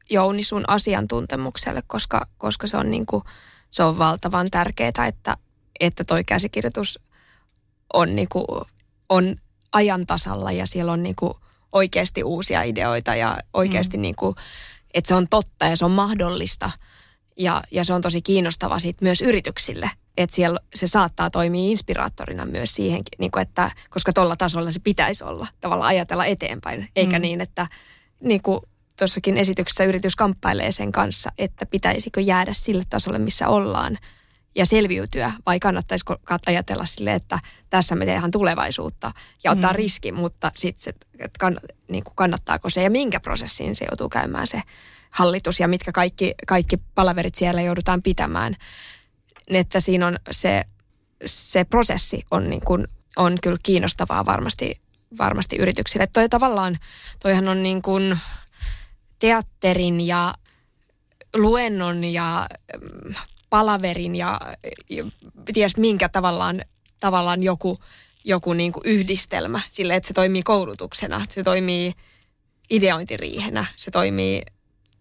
Jouni 0.09 0.43
sun 0.43 0.63
asiantuntemukselle, 0.67 1.81
koska, 1.87 2.27
koska 2.37 2.67
se, 2.67 2.77
on 2.77 2.91
niin 2.91 3.05
kuin, 3.05 3.23
se 3.69 3.83
on 3.83 3.97
valtavan 3.97 4.47
tärkeää, 4.51 5.07
että, 5.07 5.37
että 5.79 6.03
toi 6.03 6.23
käsikirjoitus 6.23 6.99
on, 7.93 8.15
niin 8.15 8.29
kuin, 8.29 8.45
on 9.09 9.35
ajan 9.71 10.05
tasalla 10.05 10.51
ja 10.51 10.67
siellä 10.67 10.91
on 10.91 11.03
niin 11.03 11.15
kuin 11.15 11.33
oikeasti 11.71 12.23
uusia 12.23 12.63
ideoita 12.63 13.15
ja 13.15 13.37
oikeasti 13.53 13.97
mm. 13.97 14.01
niin 14.01 14.15
kuin, 14.15 14.35
että 14.93 15.07
se 15.07 15.15
on 15.15 15.27
totta 15.29 15.65
ja 15.65 15.75
se 15.75 15.85
on 15.85 15.91
mahdollista. 15.91 16.71
Ja, 17.39 17.63
ja 17.71 17.85
se 17.85 17.93
on 17.93 18.01
tosi 18.01 18.21
kiinnostava 18.21 18.79
sit 18.79 19.01
myös 19.01 19.21
yrityksille, 19.21 19.91
että 20.17 20.35
siellä 20.35 20.59
se 20.75 20.87
saattaa 20.87 21.29
toimia 21.29 21.69
inspiraattorina 21.69 22.45
myös 22.45 22.73
siihenkin, 22.73 23.17
niin 23.19 23.31
kuin 23.31 23.41
että, 23.41 23.71
koska 23.89 24.13
tuolla 24.13 24.35
tasolla 24.35 24.71
se 24.71 24.79
pitäisi 24.79 25.23
olla, 25.23 25.47
tavallaan 25.61 25.89
ajatella 25.89 26.25
eteenpäin, 26.25 26.89
eikä 26.95 27.19
mm. 27.19 27.21
niin, 27.21 27.41
että 27.41 27.67
niin 28.23 28.41
kuin 28.41 28.59
tuossakin 28.99 29.37
esityksessä 29.37 29.83
yritys 29.83 30.15
kamppailee 30.15 30.71
sen 30.71 30.91
kanssa, 30.91 31.31
että 31.37 31.65
pitäisikö 31.65 32.21
jäädä 32.21 32.53
sille 32.53 32.83
tasolle, 32.89 33.19
missä 33.19 33.47
ollaan 33.47 33.97
ja 34.55 34.65
selviytyä, 34.65 35.31
vai 35.45 35.59
kannattaisiko 35.59 36.15
ajatella 36.45 36.85
sille, 36.85 37.13
että 37.13 37.39
tässä 37.69 37.95
me 37.95 38.05
tehdään 38.05 38.31
tulevaisuutta 38.31 39.11
ja 39.43 39.51
ottaa 39.51 39.71
mm. 39.71 39.75
riski, 39.75 40.11
mutta 40.11 40.51
sitten 40.57 40.83
se, 40.83 40.89
että 41.19 41.39
kann, 41.39 41.57
niin 41.87 42.03
kuin 42.03 42.15
kannattaako 42.15 42.69
se 42.69 42.83
ja 42.83 42.89
minkä 42.89 43.19
prosessiin 43.19 43.75
se 43.75 43.85
joutuu 43.85 44.09
käymään 44.09 44.47
se 44.47 44.61
hallitus 45.09 45.59
ja 45.59 45.67
mitkä 45.67 45.91
kaikki, 45.91 46.33
kaikki 46.47 46.77
palaverit 46.95 47.35
siellä 47.35 47.61
joudutaan 47.61 48.01
pitämään. 48.01 48.55
Että 49.47 49.79
siinä 49.79 50.07
on 50.07 50.17
se, 50.31 50.63
se 51.25 51.63
prosessi 51.63 52.23
on, 52.31 52.49
niin 52.49 52.61
kuin, 52.61 52.87
on 53.15 53.37
kyllä 53.43 53.57
kiinnostavaa 53.63 54.25
varmasti, 54.25 54.81
varmasti 55.17 55.55
yrityksille. 55.55 56.07
Toi 56.07 56.29
tavallaan, 56.29 56.77
toihan 57.23 57.47
on 57.47 57.63
niin 57.63 57.81
kuin 57.81 58.17
teatterin 59.19 60.07
ja 60.07 60.33
luennon 61.35 62.03
ja 62.03 62.47
mm, 62.81 63.13
palaverin 63.49 64.15
ja, 64.15 64.41
ja 64.89 65.05
ties 65.53 65.77
minkä 65.77 66.09
tavallaan, 66.09 66.61
tavallaan 66.99 67.43
joku, 67.43 67.79
joku 68.23 68.53
niin 68.53 68.71
kuin 68.71 68.83
yhdistelmä 68.85 69.61
sille, 69.69 69.95
että 69.95 70.07
se 70.07 70.13
toimii 70.13 70.43
koulutuksena, 70.43 71.25
se 71.29 71.43
toimii 71.43 71.93
ideointiriihenä, 72.69 73.65
se 73.75 73.91
toimii 73.91 74.41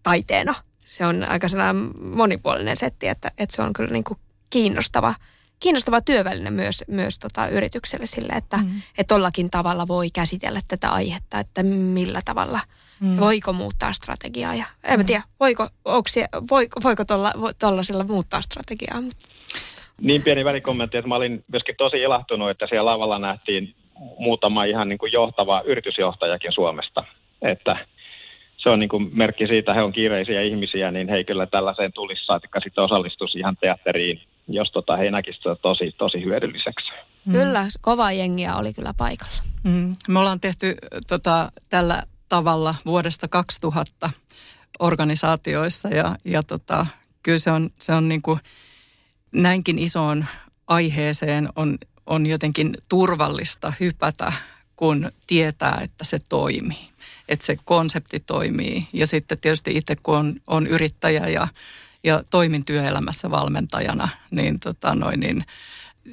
taiteena. 0.02 0.54
Se 0.84 1.06
on 1.06 1.24
aika 1.24 1.48
sellainen 1.48 1.90
monipuolinen 2.00 2.76
setti, 2.76 3.08
että, 3.08 3.30
että 3.38 3.56
se 3.56 3.62
on 3.62 3.72
kyllä 3.72 3.90
niin 3.90 4.04
kuin 4.04 4.18
kiinnostava, 4.50 5.14
kiinnostava 5.60 6.00
työväline 6.00 6.50
myös, 6.50 6.84
myös 6.88 7.18
tota 7.18 7.48
yritykselle 7.48 8.06
sille, 8.06 8.32
että 8.32 8.56
mm. 8.56 8.82
et 8.98 9.06
tollakin 9.06 9.50
tavalla 9.50 9.88
voi 9.88 10.10
käsitellä 10.10 10.60
tätä 10.68 10.90
aihetta, 10.90 11.38
että 11.38 11.62
millä 11.62 12.20
tavalla– 12.24 12.60
Mm. 13.00 13.20
Voiko 13.20 13.52
muuttaa 13.52 13.92
strategiaa? 13.92 14.54
Ja, 14.54 14.64
en 14.84 15.00
mm. 15.00 15.06
tiedä, 15.06 15.22
voiko, 15.40 15.66
se, 16.08 16.28
voiko, 16.50 16.80
voiko 16.84 17.02
tuollaisella 17.60 18.04
muuttaa 18.04 18.40
strategiaa? 18.40 18.98
Niin 20.00 20.22
pieni 20.22 20.44
välikommentti, 20.44 20.96
että 20.96 21.08
mä 21.08 21.14
olin 21.14 21.44
myöskin 21.48 21.76
tosi 21.76 21.96
ilahtunut, 21.96 22.50
että 22.50 22.66
siellä 22.66 22.90
lavalla 22.90 23.18
nähtiin 23.18 23.74
muutama 24.18 24.64
ihan 24.64 24.88
niin 24.88 24.98
kuin 24.98 25.12
johtava 25.12 25.62
yritysjohtajakin 25.64 26.52
Suomesta. 26.52 27.04
Että 27.42 27.86
se 28.58 28.68
on 28.70 28.78
niin 28.78 28.88
kuin 28.88 29.10
merkki 29.12 29.46
siitä, 29.46 29.74
he 29.74 29.82
on 29.82 29.92
kiireisiä 29.92 30.42
ihmisiä, 30.42 30.90
niin 30.90 31.08
he 31.08 31.24
kyllä 31.24 31.46
tällaiseen 31.46 31.92
tulisi 31.92 32.24
saatikka 32.24 32.60
sitten 32.60 32.84
osallistuisi 32.84 33.38
ihan 33.38 33.56
teatteriin, 33.56 34.20
jos 34.48 34.72
tota, 34.72 34.96
he 34.96 35.10
näkisivät 35.10 35.58
tosi, 35.62 35.94
tosi 35.98 36.24
hyödylliseksi. 36.24 36.92
Mm. 37.24 37.32
Kyllä, 37.32 37.64
kova 37.80 38.12
jengiä 38.12 38.56
oli 38.56 38.72
kyllä 38.72 38.94
paikalla. 38.98 39.42
Mm. 39.64 39.96
Me 40.08 40.18
ollaan 40.18 40.40
tehty 40.40 40.74
tota, 41.08 41.48
tällä 41.70 42.02
tavalla 42.28 42.74
vuodesta 42.86 43.28
2000 43.28 44.10
organisaatioissa 44.78 45.88
ja, 45.88 46.16
ja 46.24 46.42
tota, 46.42 46.86
kyllä 47.22 47.38
se 47.38 47.50
on, 47.50 47.70
se 47.80 47.92
on 47.92 48.08
niin 48.08 48.22
kuin 48.22 48.38
näinkin 49.32 49.78
isoon 49.78 50.24
aiheeseen 50.66 51.48
on, 51.56 51.78
on 52.06 52.26
jotenkin 52.26 52.74
turvallista 52.88 53.72
hypätä, 53.80 54.32
kun 54.76 55.12
tietää, 55.26 55.80
että 55.84 56.04
se 56.04 56.18
toimii, 56.28 56.88
että 57.28 57.46
se 57.46 57.56
konsepti 57.64 58.20
toimii. 58.20 58.88
Ja 58.92 59.06
sitten 59.06 59.38
tietysti 59.38 59.76
itse, 59.76 59.96
kun 59.96 60.16
on, 60.16 60.40
on 60.46 60.66
yrittäjä 60.66 61.28
ja, 61.28 61.48
ja 62.04 62.22
toimin 62.30 62.64
työelämässä 62.64 63.30
valmentajana, 63.30 64.08
niin, 64.30 64.60
tota 64.60 64.94
noin, 64.94 65.20
niin 65.20 65.44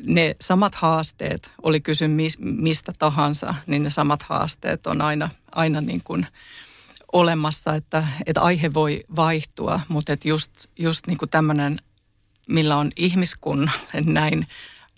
ne 0.03 0.35
samat 0.41 0.75
haasteet, 0.75 1.51
oli 1.63 1.81
kysy 1.81 2.07
mistä 2.39 2.93
tahansa, 2.99 3.55
niin 3.67 3.83
ne 3.83 3.89
samat 3.89 4.23
haasteet 4.23 4.87
on 4.87 5.01
aina, 5.01 5.29
aina 5.51 5.81
niin 5.81 6.01
kuin 6.03 6.27
olemassa, 7.13 7.75
että, 7.75 8.07
että 8.25 8.41
aihe 8.41 8.73
voi 8.73 9.03
vaihtua, 9.15 9.79
mutta 9.87 10.13
että 10.13 10.27
just, 10.27 10.51
just 10.79 11.07
niin 11.07 11.17
kuin 11.17 11.29
tämmöinen, 11.29 11.79
millä 12.49 12.77
on 12.77 12.91
ihmiskunnalle 12.97 14.01
näin 14.01 14.47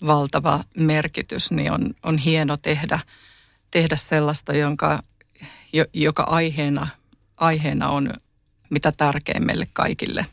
valtava 0.06 0.64
merkitys, 0.76 1.50
niin 1.50 1.72
on, 1.72 1.94
on 2.02 2.18
hieno 2.18 2.56
tehdä, 2.56 3.00
tehdä 3.70 3.96
sellaista, 3.96 4.52
jonka, 4.52 5.02
joka 5.94 6.22
aiheena, 6.22 6.86
aiheena 7.36 7.88
on 7.88 8.10
mitä 8.70 8.92
tärkein 8.96 9.46
meille 9.46 9.66
kaikille. 9.72 10.26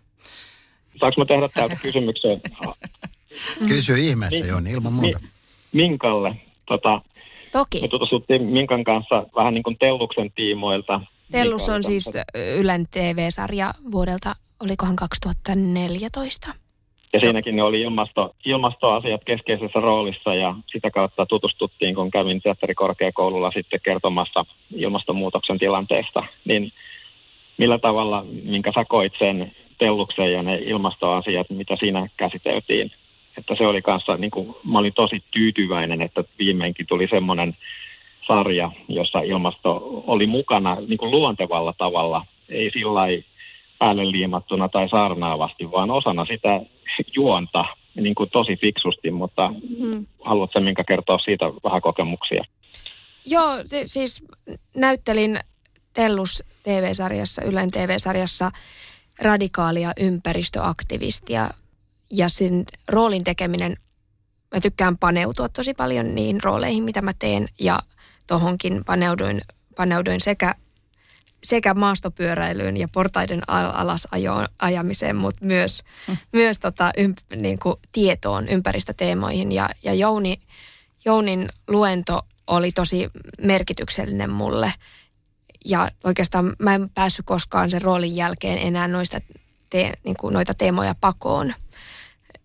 Saanko 1.00 1.22
mä 1.22 1.26
tehdä 1.26 1.50
täältä 1.54 1.76
kysymyksen 1.82 2.42
Kysy 3.68 4.00
ihmeessä, 4.00 4.40
niin, 4.40 4.48
Joni, 4.48 4.72
ilman 4.72 4.94
muuta. 4.94 5.20
Minkalle. 5.72 6.36
Tota, 6.66 7.02
Toki. 7.52 7.82
Me 7.82 7.88
tutustuttiin 7.88 8.44
Minkan 8.44 8.84
kanssa 8.84 9.24
vähän 9.36 9.54
niin 9.54 9.64
kuin 9.64 9.78
Telluksen 9.78 10.32
tiimoilta. 10.36 11.02
Tellus 11.32 11.70
on 11.70 11.84
siis 11.84 12.12
Ylen 12.58 12.88
TV-sarja 12.92 13.74
vuodelta, 13.92 14.36
olikohan 14.60 14.96
2014? 14.96 16.65
Ja 17.16 17.20
siinäkin 17.20 17.56
ne 17.56 17.64
oli 17.64 17.82
ilmasto, 17.82 18.36
ilmastoasiat 18.46 19.24
keskeisessä 19.26 19.80
roolissa 19.80 20.36
ja 20.36 20.56
sitä 20.72 20.92
kautta 20.92 21.26
tutustuttiin, 21.26 21.96
kun 21.96 22.12
kävin 22.12 22.42
teatterikorkeakoululla 22.42 23.52
sitten 23.52 23.80
kertomassa 23.84 24.46
ilmastonmuutoksen 24.76 25.60
tilanteesta. 25.60 26.24
Niin 26.46 26.72
millä 27.58 27.80
tavalla, 27.80 28.26
minkä 28.44 28.72
sä 28.76 28.86
koit 28.86 29.14
sen 29.20 29.52
Telluksen 29.78 30.34
ja 30.34 30.44
ne 30.44 30.56
ilmastoasiat, 30.56 31.50
mitä 31.50 31.76
siinä 31.80 32.08
käsiteltiin, 32.18 32.92
että 33.38 33.56
se 33.56 33.68
oli 33.68 33.82
kanssa, 33.82 34.18
niin 34.18 34.32
kuin, 34.32 34.56
mä 34.64 34.80
olin 34.80 34.94
tosi 34.94 35.24
tyytyväinen, 35.32 36.02
että 36.02 36.24
viimeinkin 36.40 36.88
tuli 36.88 37.08
semmoinen 37.08 37.58
sarja, 38.28 38.72
jossa 38.88 39.20
ilmasto 39.20 40.04
oli 40.08 40.28
mukana 40.28 40.78
niin 40.88 40.98
kuin 40.98 41.12
luontevalla 41.12 41.74
tavalla, 41.78 42.26
ei 42.50 42.72
sillä 42.72 43.02
päälle 43.80 44.12
liimattuna 44.12 44.70
tai 44.70 44.90
saarnaavasti, 44.90 45.72
vaan 45.72 45.92
osana 45.92 46.26
sitä 46.26 46.62
juonta 47.16 47.66
niin 47.96 48.16
kuin 48.16 48.30
tosi 48.30 48.58
fiksusti, 48.62 49.12
mutta 49.12 49.48
hmm. 49.82 50.06
haluatko 50.26 50.60
minkä 50.60 50.84
kertoa 50.84 51.18
siitä 51.18 51.46
vähän 51.46 51.82
kokemuksia? 51.82 52.44
Joo, 53.26 53.52
siis 53.86 54.24
näyttelin 54.76 55.40
Tellus 55.94 56.44
TV-sarjassa, 56.64 57.42
Ylen 57.42 57.72
TV-sarjassa 57.72 58.52
radikaalia 59.22 59.92
ympäristöaktivistia 60.00 61.50
ja 62.12 62.30
sen 62.30 62.66
roolin 62.88 63.24
tekeminen, 63.24 63.76
mä 64.56 64.62
tykkään 64.62 64.98
paneutua 64.98 65.50
tosi 65.50 65.74
paljon 65.74 66.16
niihin 66.16 66.44
rooleihin, 66.44 66.84
mitä 66.84 67.02
mä 67.02 67.12
teen 67.20 67.48
ja 67.60 67.80
tohonkin 68.28 68.86
paneuduin, 68.86 69.42
paneuduin 69.76 70.22
sekä, 70.22 70.56
sekä 71.46 71.74
maastopyöräilyyn 71.74 72.78
ja 72.78 72.88
portaiden 72.94 73.42
alas 73.48 74.08
ajamiseen, 74.60 75.16
mutta 75.16 75.46
myös, 75.46 75.84
mm. 76.08 76.18
myös 76.34 76.60
tota, 76.60 76.92
ymp, 76.98 77.18
niin 77.36 77.60
kuin 77.60 77.76
tietoon, 77.92 78.48
ympäristöteemoihin. 78.48 79.52
Ja, 79.52 79.70
ja 79.84 79.94
Jouni, 79.94 80.40
Jounin 81.06 81.50
luento 81.68 82.22
oli 82.48 82.72
tosi 82.72 83.10
merkityksellinen 83.42 84.30
mulle. 84.30 84.74
Ja 85.66 85.92
oikeastaan 86.04 86.56
mä 86.60 86.76
en 86.76 86.90
päässyt 86.90 87.26
koskaan 87.26 87.70
sen 87.70 87.82
roolin 87.82 88.16
jälkeen 88.16 88.58
enää 88.58 88.88
noista 88.88 89.20
te, 89.70 89.94
niin 90.04 90.18
kuin 90.20 90.34
noita 90.34 90.54
teemoja 90.54 90.96
pakoon 91.02 91.54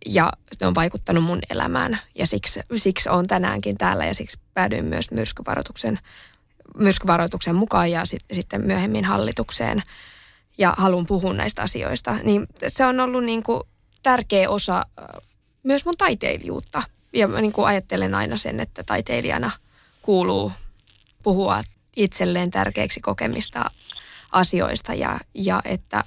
ja 0.07 0.33
ne 0.61 0.67
on 0.67 0.75
vaikuttanut 0.75 1.25
mun 1.25 1.39
elämään 1.51 1.99
ja 2.15 2.27
siksi, 2.27 2.61
siksi 2.77 3.09
olen 3.09 3.27
tänäänkin 3.27 3.79
täällä 3.79 4.05
ja 4.07 4.15
siksi 4.15 4.39
päädyin 4.55 4.85
myös 4.85 5.11
myrskyvaroituksen, 5.11 5.99
myrskyvaroituksen 6.77 7.55
mukaan 7.55 7.91
ja 7.91 8.05
sit, 8.05 8.23
sitten 8.33 8.67
myöhemmin 8.67 9.05
hallitukseen 9.05 9.83
ja 10.59 10.75
haluan 10.77 11.07
puhua 11.07 11.33
näistä 11.33 11.63
asioista. 11.63 12.17
Niin 12.23 12.47
se 12.69 12.87
on 12.87 13.01
ollut 13.01 13.25
niin 13.25 13.43
kuin 13.43 13.63
tärkeä 14.03 14.51
osa 14.51 14.79
äh, 14.79 15.23
myös 15.63 15.85
mun 15.85 15.97
taiteilijuutta 15.99 16.83
ja 17.13 17.29
mä 17.29 17.41
niin 17.41 17.53
kuin 17.53 17.67
ajattelen 17.67 18.15
aina 18.15 18.37
sen, 18.37 18.61
että 18.61 18.83
taiteilijana 18.83 19.51
kuuluu 20.03 20.53
puhua 21.23 21.63
itselleen 21.97 22.51
tärkeäksi 22.51 23.01
kokemista 23.01 23.71
asioista 24.33 24.95
ja, 24.95 25.21
ja 25.35 25.63
että 25.65 26.05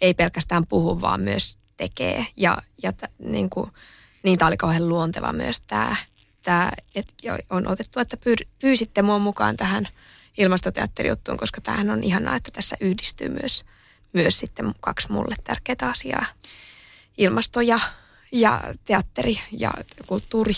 ei 0.00 0.14
pelkästään 0.14 0.66
puhu, 0.66 1.00
vaan 1.00 1.20
myös 1.20 1.58
tekee. 1.76 2.26
Ja, 2.36 2.58
ja 2.82 2.92
t, 2.92 3.02
niin 3.18 3.50
kuin, 3.50 3.70
niin 4.22 4.38
tämä 4.38 4.46
oli 4.46 4.56
kauhean 4.56 4.88
luonteva 4.88 5.32
myös 5.32 5.60
tämä, 5.60 5.96
tämä 6.42 6.70
että 6.94 7.14
on 7.50 7.66
otettu, 7.66 8.00
että 8.00 8.16
pyy, 8.16 8.34
pyysitte 8.58 9.02
mua 9.02 9.18
mukaan 9.18 9.56
tähän 9.56 9.88
ilmastoteatterijuttuun, 10.38 11.38
koska 11.38 11.60
tämähän 11.60 11.90
on 11.90 12.04
ihanaa, 12.04 12.36
että 12.36 12.50
tässä 12.50 12.76
yhdistyy 12.80 13.28
myös, 13.28 13.64
myös 14.14 14.38
sitten 14.38 14.74
kaksi 14.80 15.12
mulle 15.12 15.34
tärkeää 15.44 15.90
asiaa. 15.90 16.26
Ilmasto 17.18 17.60
ja, 17.60 17.80
ja 18.32 18.60
teatteri 18.84 19.40
ja 19.52 19.70
kulttuuri. 20.06 20.52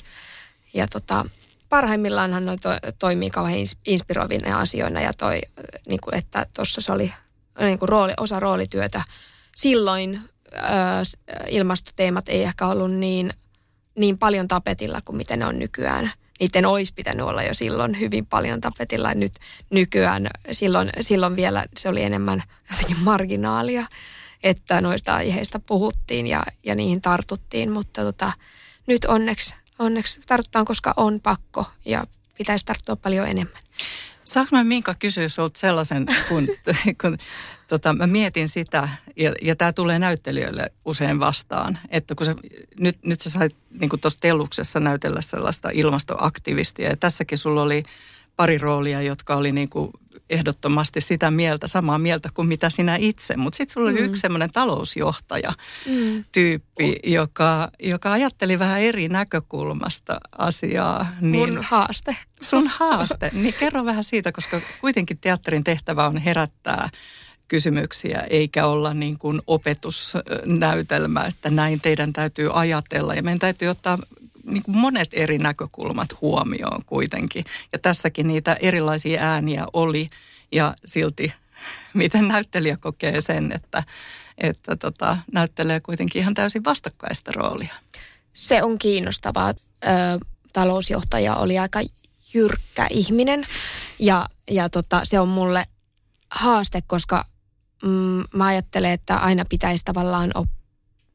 Ja 0.75 0.87
tota, 0.89 1.25
parhaimmillaanhan 1.69 2.47
noi 2.47 2.57
to, 2.57 2.69
toimii 2.99 3.31
kauhean 3.31 3.67
inspiroivina 3.87 4.61
asioina 4.61 5.01
ja 5.01 5.13
toi, 5.13 5.41
niin 5.89 6.01
kuin, 6.01 6.15
että 6.15 6.47
tuossa 6.55 6.81
se 6.81 6.93
oli 6.93 7.13
niin 7.61 7.79
kuin 7.79 7.89
rooli, 7.89 8.13
osa 8.17 8.41
roolityötä. 8.41 9.03
Silloin 9.57 10.21
ö, 10.53 10.59
ilmastoteemat 11.49 12.29
ei 12.29 12.43
ehkä 12.43 12.67
ollut 12.67 12.93
niin, 12.93 13.33
niin 13.95 14.19
paljon 14.19 14.49
tapetilla 14.49 15.01
kuin 15.05 15.17
miten 15.17 15.39
ne 15.39 15.47
on 15.47 15.59
nykyään. 15.59 16.11
Niiden 16.41 16.67
olisi 16.67 16.95
pitänyt 16.95 17.27
olla 17.27 17.43
jo 17.43 17.55
silloin 17.55 18.01
hyvin 18.01 18.27
paljon 18.27 18.61
tapetilla. 18.61 19.15
Nyt 19.15 19.33
nykyään 19.71 20.27
silloin, 20.53 20.91
silloin 21.01 21.37
vielä 21.37 21.67
se 21.77 21.89
oli 21.89 22.03
enemmän 22.03 22.43
jotenkin 22.71 23.05
marginaalia, 23.05 23.87
että 24.43 24.81
noista 24.81 25.15
aiheista 25.15 25.59
puhuttiin 25.59 26.27
ja, 26.27 26.43
ja 26.65 26.75
niihin 26.75 27.01
tartuttiin. 27.01 27.73
Mutta 27.73 28.03
tota, 28.03 28.33
nyt 28.87 29.05
onneksi 29.05 29.55
onneksi 29.81 30.21
tartutaan, 30.27 30.65
koska 30.65 30.95
on 30.97 31.21
pakko 31.21 31.67
ja 31.85 32.05
pitäisi 32.39 32.67
tarttua 32.67 32.97
paljon 32.97 33.29
enemmän. 33.29 33.63
Saanko 34.25 34.57
mä 34.57 34.65
Minka 34.65 34.95
kysyä 34.95 35.29
sinulta 35.29 35.59
sellaisen, 35.59 36.07
kun, 36.29 36.49
kun 37.03 37.19
tota, 37.71 37.93
mä 37.93 38.07
mietin 38.07 38.49
sitä, 38.49 38.89
ja, 39.17 39.35
ja 39.43 39.57
tämä 39.57 39.73
tulee 39.73 39.99
näyttelijöille 39.99 40.73
usein 40.85 41.21
vastaan, 41.21 41.79
että 41.89 42.15
kun 42.15 42.27
sä, 42.27 42.35
nyt, 42.81 42.99
nyt 43.05 43.21
sä 43.21 43.31
sait 43.31 43.57
niin 43.81 43.91
tuossa 44.01 44.21
telluksessa 44.21 44.81
näytellä 44.81 45.21
sellaista 45.23 45.71
ilmastoaktivistia, 45.73 46.89
ja 46.89 46.97
tässäkin 46.97 47.39
sulla 47.39 47.63
oli 47.63 47.83
pari 48.37 48.59
roolia, 48.59 49.03
jotka 49.03 49.37
oli 49.37 49.53
niin 49.53 49.69
kuin 49.69 49.91
ehdottomasti 50.31 51.01
sitä 51.01 51.31
mieltä, 51.31 51.69
samaa 51.69 51.99
mieltä 51.99 52.29
kuin 52.35 52.49
mitä 52.49 52.71
sinä 52.71 52.97
itse. 52.97 53.37
Mutta 53.37 53.57
sitten 53.57 53.73
sulla 53.73 53.91
oli 53.91 54.01
mm. 54.01 54.05
yksi 54.05 54.21
semmoinen 54.21 54.53
talousjohtaja 54.53 55.53
mm. 55.87 56.25
tyyppi, 56.33 56.99
joka, 57.05 57.71
joka 57.83 58.13
ajatteli 58.13 58.59
vähän 58.59 58.81
eri 58.81 59.09
näkökulmasta 59.09 60.21
asiaa. 60.39 61.07
Niin, 61.21 61.55
Mun 61.55 61.65
haaste. 61.65 62.17
Sun 62.41 62.67
haaste. 62.67 63.31
Niin 63.33 63.55
kerro 63.61 63.85
vähän 63.85 64.05
siitä, 64.05 64.33
koska 64.33 64.61
kuitenkin 64.81 65.19
teatterin 65.19 65.65
tehtävä 65.65 66.07
on 66.07 66.17
herättää 66.17 66.89
kysymyksiä, 67.51 68.21
eikä 68.31 68.67
olla 68.67 68.95
niin 68.95 69.19
kuin 69.19 69.41
opetusnäytelmä, 69.47 71.25
että 71.27 71.51
näin 71.51 71.81
teidän 71.81 72.13
täytyy 72.13 72.51
ajatella. 72.53 73.15
Ja 73.15 73.23
meidän 73.23 73.39
täytyy 73.39 73.69
ottaa 73.69 73.99
niin 74.45 74.63
kuin 74.63 74.77
monet 74.77 75.09
eri 75.13 75.39
näkökulmat 75.39 76.21
huomioon 76.21 76.85
kuitenkin. 76.87 77.45
Ja 77.73 77.79
tässäkin 77.79 78.29
niitä 78.29 78.57
erilaisia 78.61 79.21
ääniä 79.23 79.67
oli 79.73 80.09
ja 80.53 80.75
silti 80.85 81.33
miten 81.95 82.29
näyttelijä 82.29 82.77
kokee 82.77 83.21
sen, 83.21 83.53
että, 83.53 83.83
että 84.39 84.77
tota, 84.77 85.17
näyttelee 85.33 85.81
kuitenkin 85.81 86.23
ihan 86.23 86.35
täysin 86.35 86.65
vastakkaista 86.65 87.33
roolia. 87.33 87.75
Se 88.33 88.63
on 88.63 88.79
kiinnostavaa. 88.79 89.49
Ö, 89.49 90.25
talousjohtaja 90.53 91.37
oli 91.37 91.59
aika 91.59 91.81
jyrkkä 92.35 92.87
ihminen 92.91 93.47
ja, 93.99 94.29
ja 94.51 94.69
tota, 94.69 95.01
se 95.05 95.21
on 95.21 95.29
mulle 95.29 95.65
haaste, 96.31 96.83
koska 96.87 97.25
mm, 97.83 98.25
mä 98.35 98.47
ajattelen, 98.47 98.91
että 98.91 99.17
aina 99.17 99.45
pitäisi 99.49 99.85
tavallaan 99.85 100.31
op, 100.35 100.49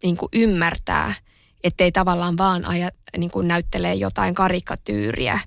niin 0.04 0.18
kuin 0.18 0.30
ymmärtää– 0.34 1.14
ettei 1.66 1.92
tavallaan 1.92 2.38
vaan 2.38 2.66
aja, 2.66 2.90
niin 3.18 3.32
kuin 3.32 3.48
näyttelee 3.48 3.94
jotain 3.94 4.36
karikatyyriä. 4.36 5.40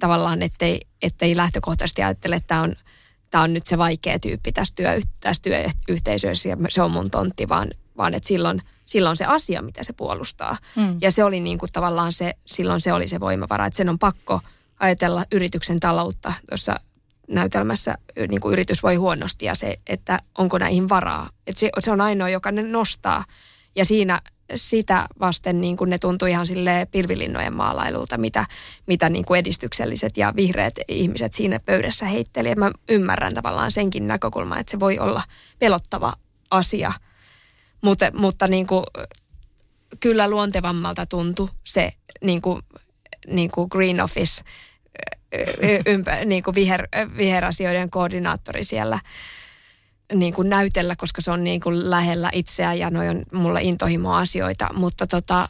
Tavallaan, 0.00 0.42
ettei, 0.42 0.80
ettei 1.02 1.36
lähtökohtaisesti 1.36 2.02
ajattele, 2.02 2.36
että 2.36 2.46
tämä 2.46 2.62
on, 2.62 2.74
tämä 3.30 3.44
on 3.44 3.52
nyt 3.52 3.66
se 3.66 3.78
vaikea 3.78 4.18
tyyppi 4.18 4.52
tässä, 4.52 4.74
työ, 4.74 5.00
tässä 5.20 5.42
työyhteisössä 5.42 6.48
ja 6.48 6.56
se 6.68 6.82
on 6.82 6.90
mun 6.90 7.10
tontti, 7.10 7.48
vaan, 7.48 7.70
vaan 7.96 8.14
että 8.14 8.28
silloin, 8.28 8.62
silloin 8.86 9.16
se 9.16 9.24
asia, 9.24 9.62
mitä 9.62 9.84
se 9.84 9.92
puolustaa. 9.92 10.58
Mm. 10.76 10.98
Ja 11.00 11.12
se 11.12 11.24
oli 11.24 11.40
niin 11.40 11.58
kuin 11.58 11.72
tavallaan 11.72 12.12
se, 12.12 12.34
silloin 12.46 12.80
se 12.80 12.92
oli 12.92 13.08
se 13.08 13.20
voimavara, 13.20 13.66
että 13.66 13.76
sen 13.76 13.88
on 13.88 13.98
pakko 13.98 14.40
ajatella 14.80 15.24
yrityksen 15.32 15.80
taloutta 15.80 16.32
tuossa 16.48 16.80
näytelmässä 17.28 17.98
niin 18.28 18.40
kuin 18.40 18.52
yritys 18.52 18.82
voi 18.82 18.94
huonosti 18.94 19.44
ja 19.44 19.54
se, 19.54 19.76
että 19.86 20.18
onko 20.38 20.58
näihin 20.58 20.88
varaa. 20.88 21.30
Että 21.46 21.60
se, 21.60 21.70
se 21.78 21.90
on 21.90 22.00
ainoa, 22.00 22.28
joka 22.28 22.52
ne 22.52 22.62
nostaa. 22.62 23.24
Ja 23.76 23.84
siinä 23.84 24.20
sitä 24.54 25.06
vasten 25.20 25.60
niin 25.60 25.76
kuin 25.76 25.90
ne 25.90 25.98
tuntui 25.98 26.30
ihan 26.30 26.46
sille 26.46 26.86
pilvilinnojen 26.90 27.52
maalailulta, 27.52 28.18
mitä, 28.18 28.46
mitä 28.86 29.08
niin 29.08 29.24
kuin 29.24 29.40
edistykselliset 29.40 30.16
ja 30.16 30.32
vihreät 30.36 30.74
ihmiset 30.88 31.34
siinä 31.34 31.60
pöydässä 31.60 32.06
heitteli. 32.06 32.50
Et 32.50 32.58
mä 32.58 32.70
ymmärrän 32.88 33.34
tavallaan 33.34 33.72
senkin 33.72 34.06
näkökulman, 34.06 34.58
että 34.58 34.70
se 34.70 34.80
voi 34.80 34.98
olla 34.98 35.22
pelottava 35.58 36.12
asia, 36.50 36.92
mutta, 37.82 38.10
mutta 38.14 38.48
niin 38.48 38.66
kuin, 38.66 38.84
kyllä 40.00 40.30
luontevammalta 40.30 41.06
tuntui 41.06 41.48
se 41.64 41.92
niin 42.24 42.42
kuin, 42.42 42.62
niin 43.26 43.50
kuin 43.50 43.68
Green 43.70 44.00
Office, 44.00 44.44
ympä, 45.86 46.24
niin 46.24 46.42
kuin 46.42 46.54
viher, 46.54 46.88
viherasioiden 47.16 47.90
koordinaattori 47.90 48.64
siellä 48.64 48.98
niin 50.14 50.34
kuin 50.34 50.50
näytellä, 50.50 50.94
koska 50.96 51.20
se 51.20 51.30
on 51.30 51.44
niin 51.44 51.60
kuin 51.60 51.90
lähellä 51.90 52.30
itseä 52.32 52.74
ja 52.74 52.90
noin 52.90 53.10
on 53.10 53.22
mulle 53.32 53.62
intohimo-asioita, 53.62 54.68
mutta 54.74 55.06
tota, 55.06 55.48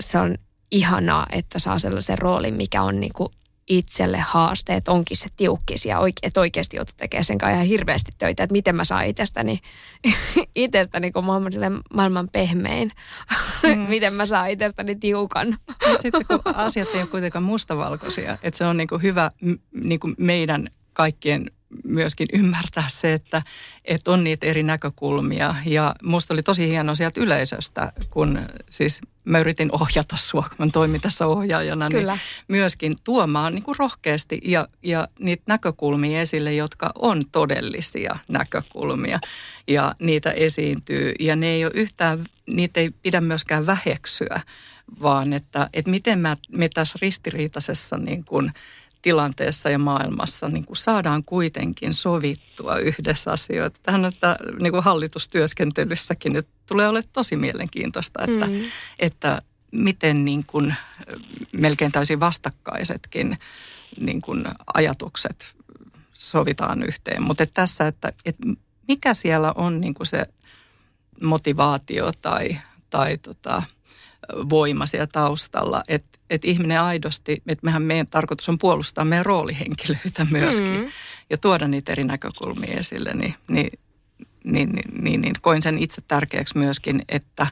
se 0.00 0.18
on 0.18 0.34
ihanaa, 0.70 1.26
että 1.32 1.58
saa 1.58 1.78
sellaisen 1.78 2.18
roolin, 2.18 2.54
mikä 2.54 2.82
on 2.82 3.00
niin 3.00 3.12
kuin 3.12 3.28
itselle 3.68 4.18
haaste, 4.18 4.74
että 4.74 4.92
onkin 4.92 5.16
se 5.16 5.28
tiukkis 5.36 5.86
ja 5.86 5.98
oike, 5.98 6.18
että 6.22 6.40
oikeasti 6.40 6.76
joutuu 6.76 6.94
tekemään 6.96 7.24
sen 7.24 7.38
kanssa 7.38 7.54
ihan 7.54 7.66
hirveästi 7.66 8.12
töitä, 8.18 8.42
että 8.42 8.52
miten 8.52 8.76
mä 8.76 8.84
saan 8.84 9.06
itsestäni, 9.06 9.58
itsestäni 10.54 11.12
kun 11.12 11.24
maailman, 11.24 11.52
maailman 11.94 12.28
pehmein, 12.32 12.92
mm. 13.62 13.80
miten 13.80 14.14
mä 14.14 14.26
saan 14.26 14.50
itsestäni 14.50 14.96
tiukan. 14.96 15.56
Sitten 16.02 16.26
kun 16.26 16.54
asiat 16.54 16.88
ei 16.94 17.00
ole 17.00 17.06
kuitenkaan 17.06 17.42
mustavalkoisia, 17.42 18.38
että 18.42 18.58
se 18.58 18.66
on 18.66 18.76
niin 18.76 18.88
kuin 18.88 19.02
hyvä 19.02 19.30
niin 19.84 20.00
kuin 20.00 20.14
meidän 20.18 20.68
kaikkien 20.92 21.50
myöskin 21.84 22.28
ymmärtää 22.32 22.84
se, 22.88 23.12
että, 23.12 23.42
että 23.84 24.10
on 24.10 24.24
niitä 24.24 24.46
eri 24.46 24.62
näkökulmia. 24.62 25.54
Ja 25.66 25.94
musta 26.02 26.34
oli 26.34 26.42
tosi 26.42 26.68
hienoa 26.68 26.94
sieltä 26.94 27.20
yleisöstä, 27.20 27.92
kun 28.10 28.38
siis 28.70 29.00
mä 29.24 29.38
yritin 29.38 29.68
ohjata 29.72 30.16
sua, 30.16 30.42
kun 30.42 30.66
mä 30.66 30.66
toimin 30.72 31.00
tässä 31.00 31.26
ohjaajana, 31.26 31.88
niin 31.88 31.98
Kyllä. 31.98 32.12
niin 32.12 32.20
myöskin 32.48 32.96
tuomaan 33.04 33.54
niin 33.54 33.62
kuin 33.62 33.76
rohkeasti 33.78 34.40
ja, 34.44 34.68
ja 34.82 35.08
niitä 35.18 35.42
näkökulmia 35.46 36.20
esille, 36.20 36.54
jotka 36.54 36.90
on 36.94 37.22
todellisia 37.32 38.16
näkökulmia. 38.28 39.20
Ja 39.68 39.94
niitä 39.98 40.30
esiintyy 40.30 41.12
ja 41.20 41.36
ne 41.36 41.46
ei 41.46 41.64
ole 41.64 41.72
yhtään, 41.74 42.24
niitä 42.46 42.80
ei 42.80 42.90
pidä 43.02 43.20
myöskään 43.20 43.66
väheksyä, 43.66 44.40
vaan 45.02 45.32
että, 45.32 45.68
että 45.72 45.90
miten 45.90 46.18
mä, 46.18 46.36
me 46.52 46.68
tässä 46.68 46.98
ristiriitaisessa 47.02 47.96
niin 47.96 48.24
kuin– 48.24 48.52
tilanteessa 49.04 49.70
ja 49.70 49.78
maailmassa 49.78 50.48
niin 50.48 50.64
kuin 50.64 50.76
saadaan 50.76 51.24
kuitenkin 51.24 51.94
sovittua 51.94 52.76
yhdessä 52.76 53.32
asioita. 53.32 53.80
Tähän 53.82 54.04
että 54.04 54.36
niin 54.60 54.72
kuin 54.72 54.84
hallitustyöskentelyssäkin 54.84 56.32
nyt 56.32 56.48
tulee 56.66 56.88
olemaan 56.88 57.10
tosi 57.12 57.36
mielenkiintoista, 57.36 58.24
että, 58.24 58.46
mm. 58.46 58.60
että 58.98 59.42
miten 59.72 60.24
niin 60.24 60.44
kuin 60.46 60.74
melkein 61.52 61.92
täysin 61.92 62.20
vastakkaisetkin 62.20 63.38
niin 64.00 64.20
kuin 64.20 64.44
ajatukset 64.74 65.56
sovitaan 66.12 66.82
yhteen. 66.82 67.22
Mutta 67.22 67.46
tässä, 67.54 67.86
että, 67.86 68.12
että 68.24 68.46
mikä 68.88 69.14
siellä 69.14 69.52
on 69.56 69.80
niin 69.80 69.94
kuin 69.94 70.06
se 70.06 70.26
motivaatio 71.22 72.12
tai, 72.22 72.58
tai 72.90 73.18
tota, 73.18 73.62
voima 74.50 74.86
siellä 74.86 75.06
taustalla, 75.12 75.82
että 75.88 76.13
et 76.30 76.44
ihminen 76.44 76.80
aidosti, 76.80 77.32
että 77.46 77.64
mehän 77.64 77.82
meidän 77.82 78.06
tarkoitus 78.06 78.48
on 78.48 78.58
puolustaa 78.58 79.04
meidän 79.04 79.26
roolihenkilöitä 79.26 80.26
myöskin 80.30 80.80
mm. 80.80 80.90
ja 81.30 81.38
tuoda 81.38 81.68
niitä 81.68 81.92
eri 81.92 82.04
näkökulmia 82.04 82.78
esille, 82.78 83.14
niin, 83.14 83.34
niin, 83.48 83.70
niin, 84.44 84.72
niin, 84.72 85.02
niin, 85.04 85.20
niin 85.20 85.34
koin 85.40 85.62
sen 85.62 85.78
itse 85.78 86.02
tärkeäksi 86.08 86.58
myöskin, 86.58 87.02
että, 87.08 87.46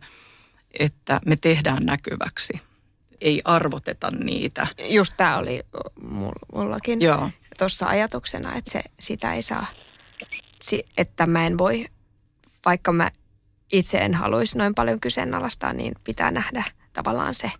että 0.78 1.20
me 1.26 1.36
tehdään 1.36 1.86
näkyväksi. 1.86 2.52
Ei 3.20 3.42
arvoteta 3.44 4.10
niitä. 4.10 4.66
Just 4.88 5.12
tämä 5.16 5.38
oli 5.38 5.62
mullakin 6.52 6.98
tuossa 7.58 7.86
ajatuksena, 7.86 8.54
että 8.54 8.70
se, 8.70 8.82
sitä 9.00 9.32
ei 9.32 9.42
saa, 9.42 9.66
että 10.96 11.26
mä 11.26 11.46
en 11.46 11.58
voi, 11.58 11.86
vaikka 12.64 12.92
mä 12.92 13.10
itse 13.72 13.98
en 13.98 14.14
haluaisi 14.14 14.58
noin 14.58 14.74
paljon 14.74 15.00
kyseenalaistaa, 15.00 15.72
niin 15.72 15.94
pitää 16.04 16.30
nähdä 16.30 16.64
tavallaan 16.92 17.34
se 17.34 17.50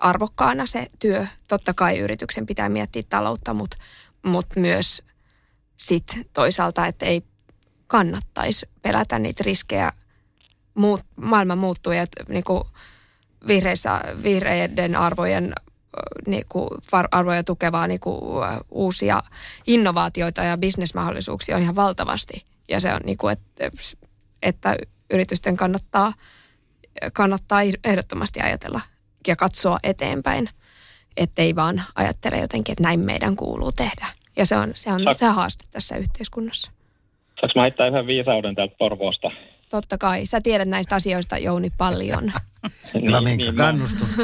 arvokkaana 0.00 0.66
se 0.66 0.86
työ. 0.98 1.26
Totta 1.48 1.74
kai 1.74 1.98
yrityksen 1.98 2.46
pitää 2.46 2.68
miettiä 2.68 3.02
taloutta, 3.08 3.54
mutta 3.54 3.76
mut 4.22 4.46
myös 4.56 5.02
sit 5.76 6.20
toisaalta, 6.32 6.86
että 6.86 7.06
ei 7.06 7.22
kannattaisi 7.86 8.66
pelätä 8.82 9.18
niitä 9.18 9.42
riskejä. 9.46 9.92
Muut, 10.74 11.00
maailma 11.16 11.56
muuttuu 11.56 11.92
ja 11.92 12.06
niin 12.28 12.44
vihreissä, 13.48 14.00
vihreiden 14.22 14.96
arvojen 14.96 15.52
niin 16.26 16.44
kuin 16.48 16.68
arvoja 17.10 17.44
tukevaa 17.44 17.86
niin 17.86 18.00
kuin, 18.00 18.20
uusia 18.70 19.22
innovaatioita 19.66 20.44
ja 20.44 20.58
bisnesmahdollisuuksia 20.58 21.56
on 21.56 21.62
ihan 21.62 21.76
valtavasti. 21.76 22.44
Ja 22.68 22.80
se 22.80 22.94
on 22.94 23.00
niin 23.04 23.18
kuin, 23.18 23.32
että, 23.32 23.70
että 24.42 24.76
yritysten 25.10 25.56
kannattaa, 25.56 26.12
kannattaa 27.12 27.60
ehdottomasti 27.84 28.40
ajatella 28.40 28.80
ja 29.26 29.36
katsoa 29.36 29.78
eteenpäin, 29.82 30.48
ettei 31.16 31.56
vaan 31.56 31.82
ajattele 31.94 32.38
jotenkin, 32.38 32.72
että 32.72 32.82
näin 32.82 33.00
meidän 33.00 33.36
kuuluu 33.36 33.72
tehdä. 33.72 34.06
Ja 34.36 34.46
se 34.46 34.56
on 34.56 34.72
se, 34.74 34.92
on 34.92 35.00
se 35.12 35.26
haaste 35.26 35.64
tässä 35.72 35.96
yhteiskunnassa. 35.96 36.72
Saanko 37.40 37.52
mä 37.56 37.62
heittää 37.62 37.86
yhden 37.86 38.06
viisauden 38.06 38.54
täältä 38.54 38.74
Porvoosta? 38.78 39.30
Totta 39.70 39.98
kai. 39.98 40.26
Sä 40.26 40.40
tiedät 40.40 40.68
näistä 40.68 40.94
asioista, 40.94 41.38
Jouni, 41.38 41.68
paljon. 41.78 42.32
Hyvä 42.94 43.20
niin, 43.20 43.24
Minka, 43.24 43.44
niin, 43.44 43.54
kannustus. 43.54 44.16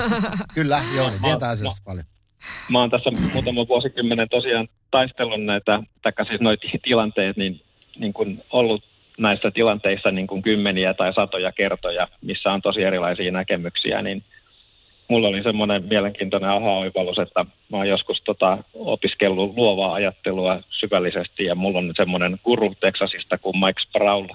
Kyllä, 0.54 0.80
Jouni 0.96 1.16
tietää 1.22 1.50
asioista 1.50 1.80
mä, 1.80 1.84
paljon. 1.84 2.04
Mä 2.70 2.80
oon 2.80 2.90
tässä 2.90 3.10
muutama 3.10 3.68
vuosikymmenen 3.68 4.28
tosiaan 4.28 4.68
taistellut 4.90 5.44
näitä, 5.44 5.82
taikka 6.02 6.24
siis 6.24 6.40
noita 6.40 6.66
tilanteet, 6.82 7.36
niin, 7.36 7.60
niin 7.98 8.12
kuin 8.12 8.44
ollut 8.50 8.84
näissä 9.18 9.50
tilanteissa 9.50 10.10
niin 10.10 10.26
kuin 10.26 10.42
kymmeniä 10.42 10.94
tai 10.94 11.14
satoja 11.14 11.52
kertoja, 11.52 12.08
missä 12.22 12.52
on 12.52 12.62
tosi 12.62 12.82
erilaisia 12.82 13.32
näkemyksiä, 13.32 14.02
niin 14.02 14.22
mulla 15.08 15.28
oli 15.28 15.42
semmoinen 15.42 15.84
mielenkiintoinen 15.84 16.50
aha-oivallus, 16.50 17.18
että 17.18 17.46
mä 17.70 17.76
oon 17.76 17.88
joskus 17.88 18.22
tota, 18.24 18.58
opiskellut 18.74 19.56
luovaa 19.56 19.94
ajattelua 19.94 20.60
syvällisesti 20.70 21.44
ja 21.44 21.54
mulla 21.54 21.78
on 21.78 21.92
semmoinen 21.96 22.38
guru 22.44 22.74
Texasista 22.80 23.38
kuin 23.38 23.58
Mike 23.58 23.80
Sproul, 23.80 24.26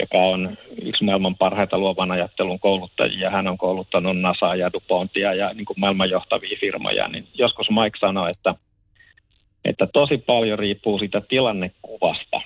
joka 0.00 0.18
on 0.18 0.58
yksi 0.82 1.04
maailman 1.04 1.36
parhaita 1.36 1.78
luovan 1.78 2.10
ajattelun 2.10 2.60
kouluttajia. 2.60 3.30
Hän 3.30 3.48
on 3.48 3.58
kouluttanut 3.58 4.20
NASAa 4.20 4.56
ja 4.56 4.72
DuPontia 4.72 5.34
ja 5.34 5.54
niin 5.54 5.64
kuin 5.64 5.80
maailman 5.80 6.10
johtavia 6.10 6.58
firmoja. 6.60 7.08
Niin 7.08 7.26
joskus 7.34 7.70
Mike 7.70 7.98
sanoi, 8.00 8.30
että, 8.30 8.54
että 9.64 9.86
tosi 9.92 10.18
paljon 10.18 10.58
riippuu 10.58 10.98
siitä 10.98 11.20
tilannekuvasta. 11.20 12.40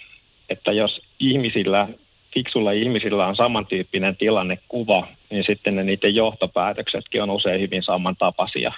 Että 0.48 0.72
jos 0.72 1.00
ihmisillä 1.20 1.88
fiksulla 2.36 2.72
ihmisillä 2.72 3.26
on 3.26 3.36
samantyyppinen 3.36 4.16
tilannekuva, 4.16 5.08
niin 5.30 5.44
sitten 5.46 5.76
ne 5.76 5.84
niiden 5.84 6.14
johtopäätöksetkin 6.14 7.22
on 7.22 7.30
usein 7.30 7.60
hyvin 7.60 7.82
samantapaisia. 7.82 8.72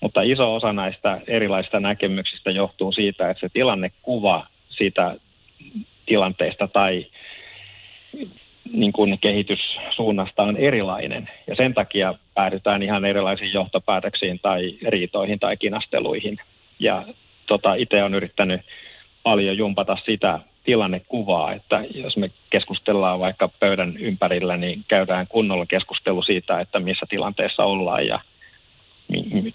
Mutta 0.00 0.22
iso 0.22 0.54
osa 0.54 0.72
näistä 0.72 1.20
erilaisista 1.26 1.80
näkemyksistä 1.80 2.50
johtuu 2.50 2.92
siitä, 2.92 3.30
että 3.30 3.40
se 3.40 3.48
tilannekuva 3.52 4.46
siitä 4.68 5.16
tilanteesta 6.06 6.68
tai 6.68 7.06
niin 8.72 8.92
kuin 8.92 9.18
kehityssuunnasta 9.18 10.42
on 10.42 10.56
erilainen. 10.56 11.30
Ja 11.46 11.56
sen 11.56 11.74
takia 11.74 12.14
päädytään 12.34 12.82
ihan 12.82 13.04
erilaisiin 13.04 13.52
johtopäätöksiin 13.52 14.40
tai 14.42 14.74
riitoihin 14.88 15.38
tai 15.38 15.56
kinasteluihin. 15.56 16.38
Ja 16.78 17.04
tota, 17.46 17.74
itse 17.74 18.02
olen 18.02 18.14
yrittänyt 18.14 18.60
paljon 19.22 19.56
jumpata 19.56 19.96
sitä 20.04 20.40
tilannekuvaa, 20.70 21.52
että 21.52 21.84
jos 21.94 22.16
me 22.16 22.30
keskustellaan 22.50 23.20
vaikka 23.20 23.48
pöydän 23.48 23.96
ympärillä, 23.96 24.56
niin 24.56 24.84
käydään 24.88 25.26
kunnolla 25.26 25.66
keskustelu 25.66 26.22
siitä, 26.22 26.60
että 26.60 26.80
missä 26.80 27.06
tilanteessa 27.08 27.64
ollaan 27.64 28.06
ja 28.06 28.20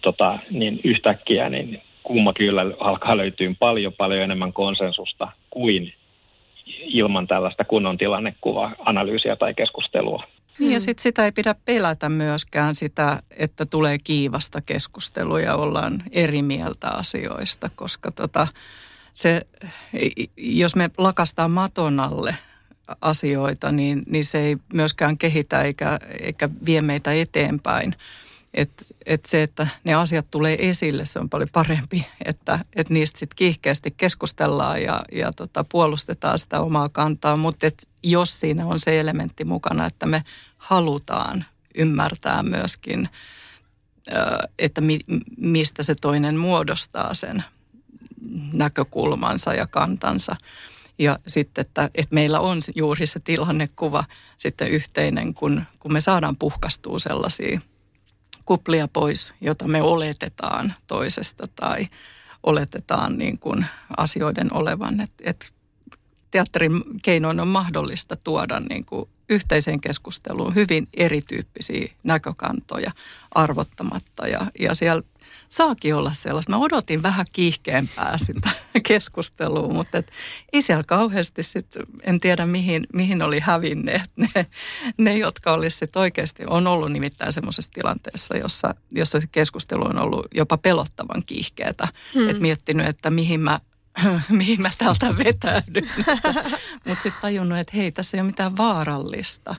tota, 0.02 0.40
niin 0.52 0.80
yhtäkkiä 0.84 1.50
niin 1.50 1.82
kumma 2.04 2.34
kyllä 2.34 2.62
alkaa 2.80 3.18
löytyä 3.18 3.54
paljon 3.60 3.94
paljon 3.94 4.22
enemmän 4.22 4.54
konsensusta 4.54 5.28
kuin 5.50 5.94
ilman 6.80 7.28
tällaista 7.28 7.64
kunnon 7.64 7.98
tilannekuvaa, 7.98 8.76
analyysiä 8.80 9.36
tai 9.36 9.54
keskustelua. 9.54 10.24
Niin 10.60 10.74
ja 10.74 10.80
sitten 10.80 11.04
sitä 11.04 11.26
ei 11.26 11.32
pidä 11.32 11.56
pelätä 11.66 12.10
myöskään 12.10 12.76
sitä, 12.76 13.20
että 13.38 13.66
tulee 13.66 13.98
kiivasta 14.04 14.60
keskustelua 14.66 15.40
ja 15.40 15.56
ollaan 15.56 16.04
eri 16.12 16.42
mieltä 16.42 16.90
asioista, 16.90 17.70
koska 17.76 18.12
tota, 18.12 18.48
se, 19.16 19.42
jos 20.38 20.76
me 20.76 20.90
lakastaa 20.98 21.48
maton 21.48 22.00
alle 22.00 22.36
asioita, 23.02 23.72
niin, 23.72 24.04
niin 24.08 24.26
se 24.26 24.40
ei 24.40 24.58
myöskään 24.74 25.18
kehitä 25.18 25.62
eikä, 25.62 26.00
eikä 26.20 26.50
vie 26.66 26.82
meitä 26.82 27.14
eteenpäin. 27.14 27.96
Et, 28.54 28.72
et 29.06 29.26
se, 29.26 29.44
että 29.44 29.68
ne 29.84 29.94
asiat 29.94 30.28
tulee 30.32 30.70
esille, 30.70 31.06
se 31.06 31.20
on 31.20 31.30
paljon 31.30 31.50
parempi, 31.54 32.08
että 32.26 32.60
et 32.76 32.90
niistä 32.90 33.20
sitten 33.20 33.36
kiihkeästi 33.36 33.92
keskustellaan 33.98 34.84
ja, 34.84 35.02
ja 35.12 35.34
tota, 35.34 35.64
puolustetaan 35.64 36.40
sitä 36.40 36.62
omaa 36.62 36.90
kantaa. 36.90 37.38
Mutta 37.38 37.68
jos 38.04 38.40
siinä 38.40 38.66
on 38.66 38.80
se 38.80 39.00
elementti 39.00 39.46
mukana, 39.46 39.86
että 39.86 40.06
me 40.06 40.24
halutaan 40.58 41.46
ymmärtää 41.76 42.44
myöskin, 42.44 43.10
että 44.60 44.82
mi, 44.82 45.00
mistä 45.38 45.84
se 45.84 45.96
toinen 46.02 46.38
muodostaa 46.38 47.14
sen 47.14 47.44
näkökulmansa 48.54 49.54
ja 49.54 49.68
kantansa. 49.72 50.36
Ja 51.00 51.20
sitten, 51.28 51.62
että, 51.62 51.90
että 51.96 52.16
meillä 52.16 52.40
on 52.40 52.60
juuri 52.76 53.08
se 53.08 53.20
tilannekuva 53.20 54.04
sitten 54.38 54.68
yhteinen, 54.68 55.34
kun, 55.34 55.64
kun 55.80 55.94
me 55.94 56.02
saadaan 56.02 56.36
puhkastua 56.36 57.00
sellaisia 57.00 57.62
kuplia 58.46 58.88
pois, 58.88 59.34
jota 59.42 59.68
me 59.68 59.82
oletetaan 59.82 60.74
toisesta 60.88 61.48
tai 61.56 61.88
oletetaan 62.44 63.18
niin 63.18 63.40
kuin 63.40 63.66
asioiden 63.98 64.54
olevan. 64.54 65.00
Että 65.00 65.24
et 65.24 65.54
teatterin 66.32 66.84
keinoin 67.04 67.40
on 67.40 67.48
mahdollista 67.48 68.16
tuoda 68.16 68.60
niin 68.60 68.86
kuin 68.86 69.10
yhteiseen 69.30 69.82
keskusteluun 69.82 70.56
hyvin 70.56 70.88
erityyppisiä 70.94 71.94
näkökantoja 72.04 72.92
arvottamatta. 73.32 74.28
Ja, 74.28 74.52
ja 74.60 74.76
siellä 74.76 75.04
saakin 75.50 75.96
olla 75.96 76.14
sellaista. 76.14 76.52
Mä 76.52 76.58
odotin 76.58 77.04
vähän 77.04 77.26
kiihkeämpää 77.32 78.18
sitä 78.18 78.50
keskustelua, 78.88 79.74
mutta 79.74 79.98
et 79.98 80.12
ei 80.54 80.62
siellä 80.62 80.84
kauheasti 80.84 81.44
sit, 81.44 81.68
en 82.02 82.20
tiedä 82.20 82.46
mihin, 82.46 82.88
mihin 82.94 83.22
oli 83.22 83.40
hävinneet 83.40 84.12
ne, 84.16 84.46
ne 84.98 85.18
jotka 85.18 85.54
olisivat 85.54 85.96
oikeasti, 85.96 86.44
on 86.48 86.68
ollut 86.68 86.92
nimittäin 86.92 87.34
semmoisessa 87.34 87.72
tilanteessa, 87.74 88.38
jossa, 88.38 88.76
jossa 88.92 89.20
se 89.20 89.28
keskustelu 89.32 89.86
on 89.86 89.98
ollut 89.98 90.28
jopa 90.34 90.58
pelottavan 90.58 91.24
kiihkeätä. 91.26 91.88
Hmm. 92.14 92.30
Että 92.30 92.42
miettinyt, 92.42 92.88
että 92.88 93.10
mihin 93.10 93.40
mä 93.40 93.60
mihin 94.30 94.62
mä 94.62 94.72
täältä 94.78 95.18
vetäydyn. 95.18 95.90
Mutta 96.86 97.04
sitten 97.04 97.22
tajunnut, 97.22 97.58
että 97.58 97.78
hei, 97.78 97.92
tässä 97.92 98.18
ei 98.18 98.22
ole 98.22 98.28
mitään 98.28 98.58
vaarallista 98.58 99.56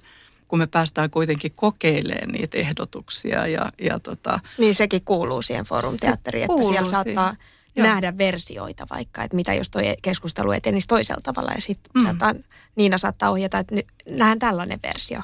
kun 0.49 0.59
me 0.59 0.67
päästään 0.67 1.11
kuitenkin 1.11 1.53
kokeilemaan 1.55 2.29
niitä 2.29 2.59
ehdotuksia. 2.59 3.47
Ja, 3.47 3.73
ja 3.81 4.01
tota, 4.01 4.41
niin 4.59 4.75
sekin 4.75 5.05
kuuluu 5.05 5.43
siihen 5.43 5.65
forumteatteriin, 5.65 6.45
että 6.45 6.55
kuuluu 6.55 6.69
siellä 6.69 6.91
saattaa 6.91 7.31
siihen. 7.31 7.91
nähdä 7.91 8.19
versioita 8.19 8.87
vaikka, 8.91 9.23
että 9.23 9.37
mitä 9.37 9.55
jos 9.55 9.71
tuo 9.71 9.83
keskustelu 10.03 10.53
etenisi 10.53 10.89
toisella 10.89 11.21
tavalla 11.23 11.53
ja 11.55 11.61
sitten 11.61 11.91
mm. 11.95 12.03
saattaa, 12.03 12.35
Niina 12.77 12.99
saattaa 12.99 13.31
ohjata, 13.31 13.59
että 13.59 13.75
nähdään 14.09 14.39
tällainen 14.39 14.79
versio. 14.83 15.21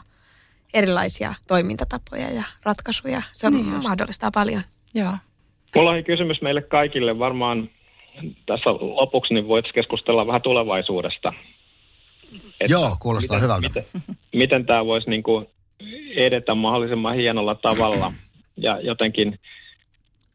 Erilaisia 0.74 1.34
toimintatapoja 1.46 2.30
ja 2.30 2.42
ratkaisuja. 2.62 3.22
Se 3.32 3.46
on 3.46 3.52
niin 3.52 3.66
mahdollistaa 3.66 4.30
paljon. 4.30 4.62
Joo. 4.94 5.12
Mulla 5.76 5.90
on 5.90 6.04
kysymys 6.04 6.42
meille 6.42 6.62
kaikille. 6.62 7.18
Varmaan 7.18 7.70
tässä 8.46 8.70
lopuksi 8.70 9.34
niin 9.34 9.48
voit 9.48 9.72
keskustella 9.74 10.26
vähän 10.26 10.42
tulevaisuudesta. 10.42 11.32
Että 12.60 12.72
Joo, 12.72 12.96
kuulostaa 13.00 13.36
miten, 13.36 13.44
hyvältä. 13.44 13.68
Miten, 13.68 13.84
miten 14.32 14.66
tämä 14.66 14.86
voisi 14.86 15.10
niin 15.10 15.22
kuin 15.22 15.46
edetä 16.16 16.54
mahdollisimman 16.54 17.14
hienolla 17.14 17.54
tavalla. 17.54 18.12
Ja 18.56 18.80
jotenkin 18.80 19.38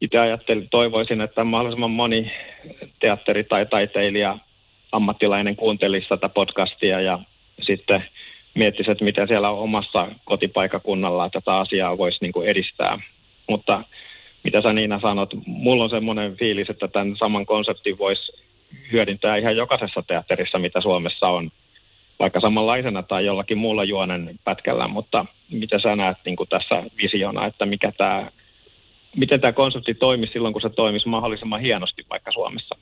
itse 0.01 0.19
ajattelin, 0.19 0.67
toivoisin, 0.69 1.21
että 1.21 1.43
mahdollisimman 1.43 1.91
moni 1.91 2.31
teatteri 2.99 3.43
tai 3.43 3.65
taiteilija, 3.65 4.37
ammattilainen 4.91 5.55
kuuntelisi 5.55 6.09
tätä 6.09 6.29
podcastia 6.29 7.01
ja 7.01 7.19
sitten 7.61 8.03
miettisi, 8.55 8.91
että 8.91 9.05
miten 9.05 9.27
siellä 9.27 9.49
omassa 9.49 10.07
kotipaikakunnalla 10.25 11.29
tätä 11.29 11.57
asiaa 11.57 11.97
voisi 11.97 12.17
niin 12.21 12.31
kuin 12.31 12.47
edistää. 12.47 12.99
Mutta 13.49 13.83
mitä 14.47 14.61
sä 14.61 14.73
Niina 14.73 14.99
sanot, 14.99 15.33
mulla 15.45 15.83
on 15.83 15.89
semmoinen 15.89 16.37
fiilis, 16.37 16.69
että 16.69 16.87
tämän 16.87 17.15
saman 17.15 17.45
konseptin 17.45 17.97
voisi 17.97 18.31
hyödyntää 18.91 19.37
ihan 19.37 19.55
jokaisessa 19.55 20.03
teatterissa, 20.07 20.59
mitä 20.59 20.81
Suomessa 20.81 21.27
on 21.27 21.51
vaikka 22.19 22.39
samanlaisena 22.39 23.03
tai 23.03 23.25
jollakin 23.25 23.57
muulla 23.57 23.83
juonen 23.83 24.39
pätkällä, 24.43 24.87
mutta 24.87 25.25
mitä 25.51 25.79
sä 25.79 25.95
näet 25.95 26.17
niin 26.25 26.35
kuin 26.35 26.49
tässä 26.49 26.83
visiona, 27.03 27.45
että 27.45 27.65
mikä 27.65 27.91
tämä, 27.91 28.31
miten 29.17 29.41
tämä 29.41 29.53
konsepti 29.53 29.93
toimisi 29.93 30.33
silloin, 30.33 30.53
kun 30.53 30.61
se 30.61 30.69
toimisi 30.69 31.09
mahdollisimman 31.09 31.61
hienosti 31.61 32.05
vaikka 32.09 32.31
Suomessa? 32.31 32.75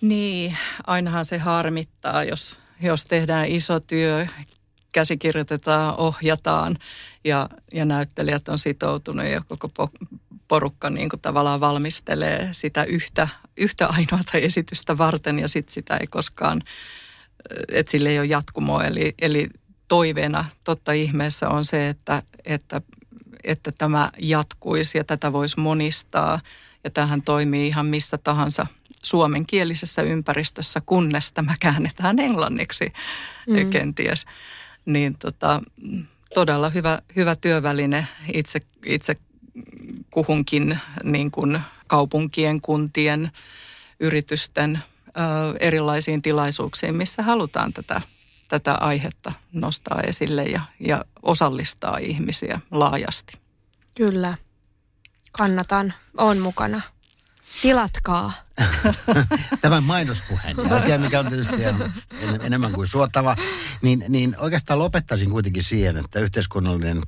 Niin, 0.00 0.56
ainahan 0.86 1.24
se 1.24 1.38
harmittaa, 1.38 2.24
jos, 2.24 2.58
jos 2.82 3.06
tehdään 3.06 3.48
iso 3.48 3.80
työ, 3.80 4.26
käsikirjoitetaan, 4.94 5.96
ohjataan 5.96 6.76
ja, 7.24 7.48
ja 7.72 7.84
näyttelijät 7.84 8.48
on 8.48 8.58
sitoutunut 8.58 9.26
ja 9.26 9.42
koko 9.48 9.68
po- 9.68 10.06
porukka 10.48 10.90
niin 10.90 11.08
kuin 11.08 11.20
tavallaan 11.20 11.60
valmistelee 11.60 12.48
sitä 12.52 12.84
yhtä, 12.84 13.28
yhtä 13.56 13.86
ainoata 13.86 14.38
esitystä 14.38 14.98
varten 14.98 15.38
ja 15.38 15.48
sitten 15.48 15.74
sitä 15.74 15.96
ei 15.96 16.06
koskaan, 16.06 16.62
että 17.68 17.90
sille 17.90 18.08
ei 18.08 18.18
ole 18.18 18.26
jatkumoa. 18.26 18.84
Eli, 18.84 19.14
eli 19.18 19.48
toiveena 19.88 20.44
totta 20.64 20.92
ihmeessä 20.92 21.48
on 21.48 21.64
se, 21.64 21.88
että, 21.88 22.22
että, 22.44 22.80
että 23.44 23.72
tämä 23.78 24.10
jatkuisi 24.18 24.98
ja 24.98 25.04
tätä 25.04 25.32
voisi 25.32 25.60
monistaa. 25.60 26.40
Ja 26.84 26.90
tähän 26.90 27.22
toimii 27.22 27.66
ihan 27.66 27.86
missä 27.86 28.18
tahansa 28.18 28.66
suomenkielisessä 29.02 30.02
ympäristössä, 30.02 30.80
kunnes 30.86 31.32
tämä 31.32 31.54
käännetään 31.60 32.18
englanniksi 32.18 32.92
mm. 33.48 33.70
kenties. 33.70 34.24
Niin 34.84 35.16
tota, 35.18 35.62
todella 36.34 36.68
hyvä, 36.70 37.02
hyvä 37.16 37.36
työväline 37.36 38.06
itse, 38.32 38.60
itse 38.86 39.16
kuhunkin 40.10 40.78
niin 41.02 41.30
kuin 41.30 41.60
kaupunkien, 41.86 42.60
kuntien, 42.60 43.30
yritysten 44.00 44.82
ö, 45.08 45.20
erilaisiin 45.60 46.22
tilaisuuksiin, 46.22 46.94
missä 46.94 47.22
halutaan 47.22 47.72
tätä, 47.72 48.00
tätä 48.48 48.74
aihetta 48.74 49.32
nostaa 49.52 50.00
esille 50.00 50.44
ja, 50.44 50.60
ja 50.80 51.04
osallistaa 51.22 51.98
ihmisiä 51.98 52.60
laajasti. 52.70 53.38
Kyllä. 53.94 54.34
Kannatan. 55.32 55.94
On 56.16 56.38
mukana. 56.38 56.80
Tilatkaa. 57.62 58.32
Tämän 59.60 59.84
mainospuheen 59.84 60.56
jälkeen, 60.70 61.00
mikä 61.00 61.20
on 61.20 61.26
tietysti 61.26 61.62
enemmän 62.40 62.72
kuin 62.72 62.86
suotava, 62.86 63.36
niin, 63.82 64.04
niin 64.08 64.36
oikeastaan 64.38 64.78
lopettaisin 64.78 65.30
kuitenkin 65.30 65.62
siihen, 65.62 65.96
että 65.96 66.20
yhteiskunnallinen 66.20 67.02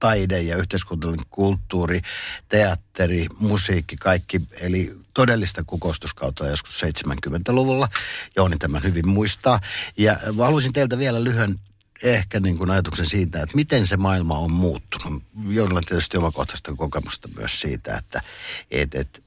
taide 0.00 0.40
ja 0.40 0.56
yhteiskunnallinen 0.56 1.26
kulttuuri, 1.30 2.00
teatteri, 2.48 3.26
musiikki, 3.38 3.96
kaikki, 3.96 4.40
eli 4.60 4.94
todellista 5.14 5.64
kukoistuskautta 5.64 6.48
joskus 6.48 6.82
70-luvulla. 6.82 7.88
Jouni 8.36 8.56
tämän 8.56 8.82
hyvin 8.82 9.08
muistaa. 9.08 9.60
Ja 9.96 10.16
haluaisin 10.38 10.72
teiltä 10.72 10.98
vielä 10.98 11.24
lyhyen 11.24 11.60
ehkä 12.02 12.40
niin 12.40 12.58
kuin 12.58 12.70
ajatuksen 12.70 13.06
siitä, 13.06 13.42
että 13.42 13.56
miten 13.56 13.86
se 13.86 13.96
maailma 13.96 14.38
on 14.38 14.52
muuttunut. 14.52 15.22
Joilla 15.48 15.80
tietysti 15.80 16.16
omakohtaista 16.16 16.74
kokemusta 16.76 17.28
myös 17.36 17.60
siitä, 17.60 17.96
että 17.96 18.22
et, 18.70 18.94
et, 18.94 19.22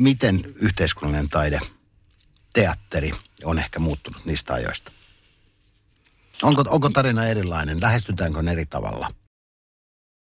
miten 0.00 0.34
yhteiskunnallinen 0.62 1.28
taide, 1.28 1.60
teatteri 2.54 3.10
on 3.44 3.58
ehkä 3.58 3.78
muuttunut 3.78 4.20
niistä 4.24 4.54
ajoista. 4.54 4.92
Onko, 6.42 6.62
onko 6.70 6.88
tarina 6.88 7.26
erilainen? 7.26 7.80
Lähestytäänkö 7.80 8.38
eri 8.52 8.66
tavalla? 8.66 9.06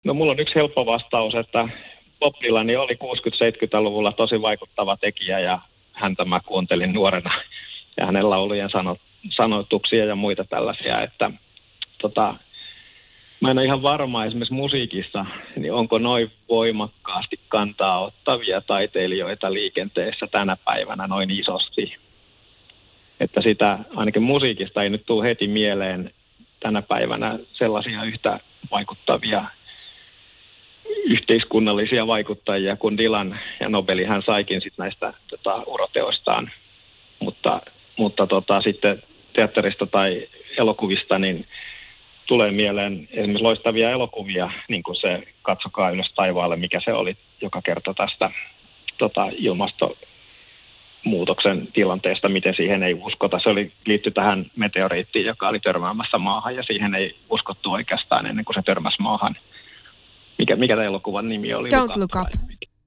No 0.04 0.14
mulla 0.14 0.32
on 0.32 0.40
yksi 0.40 0.54
helppo 0.54 0.86
vastaus, 0.86 1.34
että 1.34 1.68
Bob 2.20 2.34
Dylan 2.42 2.66
oli 2.66 2.94
60-70-luvulla 2.94 4.12
tosi 4.12 4.42
vaikuttava 4.42 4.96
tekijä 4.96 5.40
ja 5.40 5.58
häntä 5.92 6.24
mä 6.24 6.40
kuuntelin 6.40 6.92
nuorena 6.92 7.30
ja 7.96 8.06
hänen 8.06 8.30
laulujen 8.30 8.70
sano, 8.70 8.96
sanoituksia 9.30 10.04
ja 10.04 10.14
muita 10.14 10.44
tällaisia, 10.44 11.02
että 11.02 11.30
tota, 12.02 12.34
mä 13.40 13.50
en 13.50 13.58
ole 13.58 13.64
ihan 13.64 13.82
varma 13.82 14.24
esimerkiksi 14.24 14.54
musiikissa, 14.54 15.26
niin 15.56 15.72
onko 15.72 15.98
noin 15.98 16.30
voimakkaasti 16.48 17.40
kantaa 17.48 18.04
ottavia 18.04 18.60
taiteilijoita 18.60 19.52
liikenteessä 19.52 20.26
tänä 20.26 20.56
päivänä 20.64 21.06
noin 21.06 21.30
isosti. 21.30 21.96
Että 23.20 23.42
sitä 23.42 23.78
ainakin 23.96 24.22
musiikista 24.22 24.82
ei 24.82 24.90
nyt 24.90 25.06
tule 25.06 25.28
heti 25.28 25.48
mieleen 25.48 26.10
tänä 26.60 26.82
päivänä 26.82 27.38
sellaisia 27.52 28.02
yhtä 28.02 28.40
vaikuttavia 28.70 29.44
yhteiskunnallisia 31.04 32.06
vaikuttajia 32.06 32.76
kuin 32.76 32.98
Dylan 32.98 33.40
ja 33.60 33.68
Nobeli 33.68 34.04
hän 34.04 34.22
saikin 34.22 34.60
sit 34.60 34.74
näistä 34.78 35.14
tota, 35.28 35.62
uroteoistaan. 35.66 36.50
Mutta, 37.18 37.60
mutta 37.96 38.26
tota, 38.26 38.60
sitten 38.60 39.02
teatterista 39.32 39.86
tai 39.86 40.28
elokuvista, 40.58 41.18
niin 41.18 41.46
tulee 42.26 42.50
mieleen 42.50 43.08
esimerkiksi 43.10 43.42
loistavia 43.42 43.90
elokuvia, 43.90 44.50
niin 44.68 44.82
kuin 44.82 44.96
se 44.96 45.22
Katsokaa 45.42 45.90
ylös 45.90 46.12
taivaalle, 46.14 46.56
mikä 46.56 46.80
se 46.84 46.92
oli 46.92 47.16
joka 47.40 47.62
kerta 47.62 47.94
tästä 47.94 48.30
tota, 48.98 49.28
ilmastonmuutoksen 49.32 51.68
tilanteesta, 51.72 52.28
miten 52.28 52.54
siihen 52.54 52.82
ei 52.82 52.94
uskota. 52.94 53.38
Se 53.42 53.48
oli 53.48 53.72
liitty 53.86 54.10
tähän 54.10 54.46
meteoriittiin, 54.56 55.26
joka 55.26 55.48
oli 55.48 55.60
törmäämässä 55.60 56.18
maahan 56.18 56.56
ja 56.56 56.62
siihen 56.62 56.94
ei 56.94 57.16
uskottu 57.30 57.72
oikeastaan 57.72 58.26
ennen 58.26 58.44
kuin 58.44 58.54
se 58.54 58.62
törmäsi 58.62 59.02
maahan– 59.02 59.36
mikä, 60.38 60.56
mikä 60.56 60.74
tämä 60.74 60.86
elokuvan 60.86 61.28
nimi 61.28 61.54
oli? 61.54 61.68
Don't 61.68 61.98
Look 61.98 62.16
Up. 62.16 62.28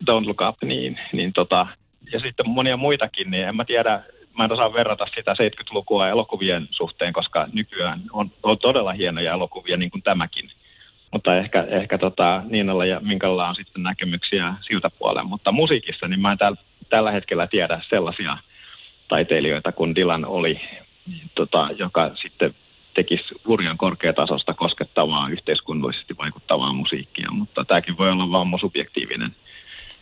Don't 0.09 0.27
Look 0.27 0.41
Up, 0.49 0.55
niin, 0.63 0.99
niin 1.13 1.33
tota, 1.33 1.67
ja 2.11 2.19
sitten 2.19 2.49
monia 2.49 2.77
muitakin, 2.77 3.31
niin 3.31 3.47
en 3.47 3.55
mä 3.55 3.65
tiedä, 3.65 4.03
mä 4.39 4.45
en 4.45 4.51
osaa 4.51 4.73
verrata 4.73 5.05
sitä 5.15 5.33
70-lukua 5.33 6.09
elokuvien 6.09 6.67
suhteen, 6.71 7.13
koska 7.13 7.47
nykyään 7.53 8.01
on, 8.13 8.31
on 8.43 8.57
todella 8.57 8.93
hienoja 8.93 9.33
elokuvia, 9.33 9.77
niin 9.77 9.91
kuin 9.91 10.01
tämäkin. 10.01 10.51
Mutta 11.11 11.35
ehkä, 11.35 11.65
ehkä 11.69 11.97
tota, 11.97 12.43
Niinalla 12.49 12.85
ja 12.85 12.99
Minkalla 12.99 13.49
on 13.49 13.55
sitten 13.55 13.83
näkemyksiä 13.83 14.53
siltä 14.61 14.89
puolella. 14.89 15.23
Mutta 15.23 15.51
musiikissa, 15.51 16.07
niin 16.07 16.21
mä 16.21 16.31
en 16.31 16.37
täl, 16.37 16.55
tällä 16.89 17.11
hetkellä 17.11 17.47
tiedä 17.47 17.81
sellaisia 17.89 18.37
taiteilijoita 19.07 19.71
kuin 19.71 19.95
Dylan 19.95 20.25
oli, 20.25 20.61
tota, 21.35 21.69
joka 21.77 22.11
sitten 22.15 22.55
tekisi 22.93 23.35
hurjan 23.47 23.77
korkeatasosta 23.77 24.53
koskettavaa, 24.53 25.29
yhteiskunnallisesti 25.29 26.17
vaikuttavaa 26.17 26.73
musiikkia, 26.73 27.31
mutta 27.31 27.65
tämäkin 27.65 27.97
voi 27.97 28.11
olla 28.11 28.31
vaan 28.31 28.47
mun 28.47 28.59
subjektiivinen 28.59 29.35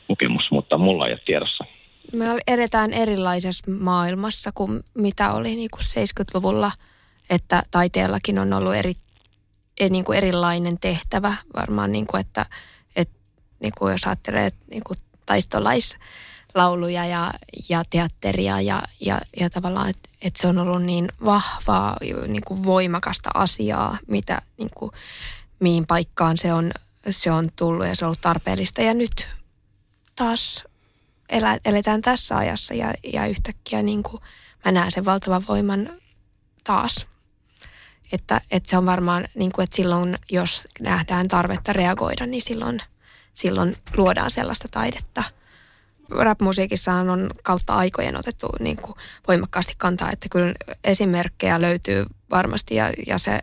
kokemus, 0.07 0.51
mutta 0.51 0.77
mulla 0.77 1.07
ei 1.07 1.13
ole 1.13 1.21
tiedossa. 1.25 1.65
Me 2.13 2.25
edetään 2.47 2.93
erilaisessa 2.93 3.71
maailmassa 3.71 4.51
kuin 4.51 4.83
mitä 4.93 5.33
oli 5.33 5.55
niin 5.55 5.69
kuin 5.71 5.81
70-luvulla, 5.81 6.71
että 7.29 7.63
taiteellakin 7.71 8.39
on 8.39 8.53
ollut 8.53 8.75
eri, 8.75 8.93
e, 9.79 9.89
niin 9.89 10.03
kuin 10.03 10.17
erilainen 10.17 10.79
tehtävä. 10.79 11.33
Varmaan, 11.55 11.91
niin 11.91 12.07
kuin, 12.07 12.21
että, 12.21 12.45
että 12.95 13.15
niin 13.59 13.73
kuin 13.77 13.91
jos 13.91 14.07
ajattelee 14.07 14.49
niin 14.71 14.83
kuin 14.83 14.97
taistolais 15.25 15.95
lauluja 16.55 17.05
ja, 17.05 17.33
ja 17.69 17.83
teatteria 17.89 18.61
ja, 18.61 18.81
ja, 19.01 19.21
ja 19.39 19.49
tavallaan, 19.49 19.89
että 19.89 20.07
että 20.21 20.41
se 20.41 20.47
on 20.47 20.57
ollut 20.57 20.83
niin 20.83 21.11
vahvaa, 21.25 21.97
niin 22.27 22.43
kuin 22.45 22.63
voimakasta 22.63 23.29
asiaa, 23.33 23.97
mitä, 24.07 24.41
niin 24.57 24.69
kuin, 24.75 24.91
mihin 25.59 25.87
paikkaan 25.87 26.37
se 26.37 26.53
on, 26.53 26.71
se 27.09 27.31
on 27.31 27.49
tullut 27.55 27.85
ja 27.85 27.95
se 27.95 28.05
on 28.05 28.07
ollut 28.07 28.21
tarpeellista. 28.21 28.81
Ja 28.81 28.93
nyt 28.93 29.27
taas 30.15 30.63
elä, 31.29 31.57
eletään 31.65 32.01
tässä 32.01 32.37
ajassa 32.37 32.73
ja, 32.73 32.93
ja 33.13 33.27
yhtäkkiä 33.27 33.81
niin 33.81 34.03
kuin, 34.03 34.21
mä 34.65 34.71
näen 34.71 34.91
sen 34.91 35.05
valtavan 35.05 35.43
voiman 35.47 35.89
taas. 36.63 37.07
Että, 38.11 38.41
että 38.51 38.69
se 38.69 38.77
on 38.77 38.85
varmaan, 38.85 39.27
niin 39.35 39.51
kuin, 39.51 39.63
että 39.63 39.75
silloin 39.75 40.17
jos 40.31 40.67
nähdään 40.79 41.27
tarvetta 41.27 41.73
reagoida, 41.73 42.25
niin 42.25 42.41
silloin, 42.41 42.81
silloin 43.33 43.77
luodaan 43.97 44.31
sellaista 44.31 44.67
taidetta– 44.71 45.23
rap-musiikissa 46.09 46.93
on 46.93 47.29
kautta 47.43 47.75
aikojen 47.75 48.17
otettu 48.17 48.47
niin 48.59 48.77
kuin 48.77 48.95
voimakkaasti 49.27 49.73
kantaa, 49.77 50.11
että 50.11 50.27
kyllä 50.29 50.53
esimerkkejä 50.83 51.61
löytyy 51.61 52.05
varmasti 52.31 52.75
ja, 52.75 52.93
ja 53.07 53.17
se, 53.17 53.39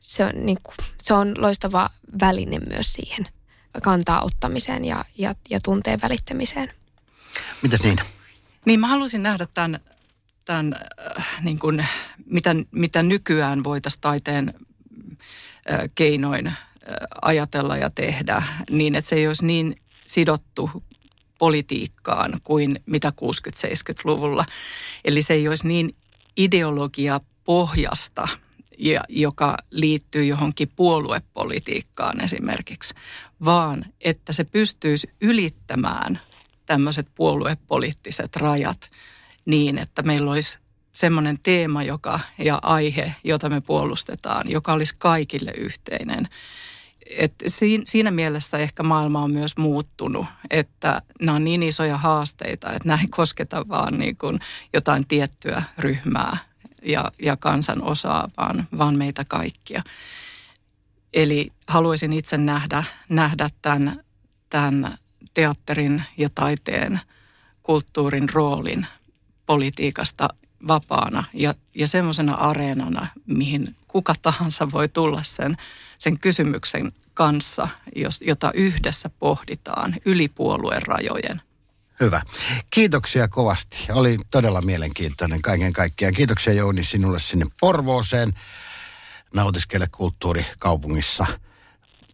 se, 0.00 0.24
on, 0.24 0.32
niin 0.34 0.58
kuin, 0.62 0.74
se 1.02 1.14
on 1.14 1.34
loistava 1.38 1.90
väline 2.20 2.58
myös 2.58 2.92
siihen 2.92 3.28
kantaa 3.82 4.22
ottamiseen 4.22 4.84
ja, 4.84 5.04
ja, 5.18 5.34
ja 5.50 5.60
tunteen 5.60 6.00
välittämiseen. 6.02 6.70
Mitäs 7.62 7.82
niin? 7.82 7.98
Niin 8.64 8.80
mä 8.80 8.86
haluaisin 8.86 9.22
nähdä 9.22 9.46
tämän, 9.54 9.80
tämän 10.44 10.74
äh, 11.18 11.42
niin 11.42 11.58
kuin, 11.58 11.86
mitä, 12.26 12.54
mitä 12.70 13.02
nykyään 13.02 13.64
voitaisiin 13.64 14.00
taiteen 14.00 14.54
äh, 15.72 15.78
keinoin 15.94 16.46
äh, 16.46 16.56
ajatella 17.22 17.76
ja 17.76 17.90
tehdä 17.90 18.42
niin, 18.70 18.94
että 18.94 19.08
se 19.08 19.16
ei 19.16 19.26
olisi 19.26 19.46
niin 19.46 19.76
sidottu 20.06 20.70
politiikkaan 21.38 22.40
kuin 22.44 22.80
mitä 22.86 23.12
60-70-luvulla. 23.20 24.44
Eli 25.04 25.22
se 25.22 25.34
ei 25.34 25.48
olisi 25.48 25.68
niin 25.68 25.96
ideologia 26.36 27.20
pohjasta, 27.44 28.28
ja, 28.78 29.00
joka 29.08 29.56
liittyy 29.70 30.24
johonkin 30.24 30.72
puoluepolitiikkaan 30.76 32.20
esimerkiksi, 32.20 32.94
vaan 33.44 33.84
että 34.00 34.32
se 34.32 34.44
pystyisi 34.44 35.10
ylittämään 35.20 36.20
tämmöiset 36.66 37.08
puoluepoliittiset 37.14 38.36
rajat 38.36 38.90
niin, 39.44 39.78
että 39.78 40.02
meillä 40.02 40.30
olisi 40.30 40.58
semmoinen 40.92 41.38
teema 41.42 41.82
joka, 41.82 42.20
ja 42.38 42.58
aihe, 42.62 43.14
jota 43.24 43.48
me 43.48 43.60
puolustetaan, 43.60 44.50
joka 44.50 44.72
olisi 44.72 44.94
kaikille 44.98 45.52
yhteinen. 45.56 46.28
Et 47.18 47.34
siinä 47.86 48.10
mielessä 48.10 48.58
ehkä 48.58 48.82
maailma 48.82 49.22
on 49.22 49.30
myös 49.30 49.56
muuttunut, 49.56 50.26
että 50.50 51.02
nämä 51.20 51.36
on 51.36 51.44
niin 51.44 51.62
isoja 51.62 51.96
haasteita, 51.96 52.72
että 52.72 52.98
ei 53.02 53.08
kosketa 53.08 53.68
vaan 53.68 53.98
niin 53.98 54.16
kuin 54.16 54.40
jotain 54.72 55.06
tiettyä 55.06 55.62
ryhmää 55.78 56.36
ja, 56.82 57.10
ja 57.22 57.36
kansan 57.36 57.82
osaa, 57.82 58.28
vaan, 58.36 58.68
vaan 58.78 58.96
meitä 58.96 59.24
kaikkia. 59.24 59.82
Eli 61.12 61.52
haluaisin 61.68 62.12
itse 62.12 62.36
nähdä, 62.36 62.84
nähdä 63.08 63.48
tämän, 63.62 64.04
tämän 64.50 64.98
teatterin 65.34 66.02
ja 66.16 66.28
taiteen, 66.34 67.00
kulttuurin 67.62 68.28
roolin 68.32 68.86
politiikasta 69.46 70.28
vapaana 70.68 71.24
ja, 71.32 71.54
ja 71.74 71.88
semmoisena 71.88 72.34
areenana, 72.34 73.06
mihin 73.26 73.76
kuka 73.86 74.14
tahansa 74.22 74.70
voi 74.72 74.88
tulla 74.88 75.22
sen, 75.22 75.56
sen 75.98 76.18
kysymyksen 76.18 76.92
kanssa, 77.14 77.68
jos, 77.96 78.20
jota 78.26 78.52
yhdessä 78.52 79.10
pohditaan 79.18 79.96
yli 80.04 80.28
puolueen 80.28 80.82
rajojen. 80.86 81.42
Hyvä. 82.00 82.22
Kiitoksia 82.70 83.28
kovasti. 83.28 83.86
Oli 83.92 84.16
todella 84.30 84.62
mielenkiintoinen 84.62 85.42
kaiken 85.42 85.72
kaikkiaan. 85.72 86.14
Kiitoksia 86.14 86.52
Jouni 86.52 86.84
sinulle 86.84 87.18
sinne 87.18 87.46
Porvooseen. 87.60 88.32
Nautiskele 89.34 89.86
kulttuurikaupungissa. 89.92 91.26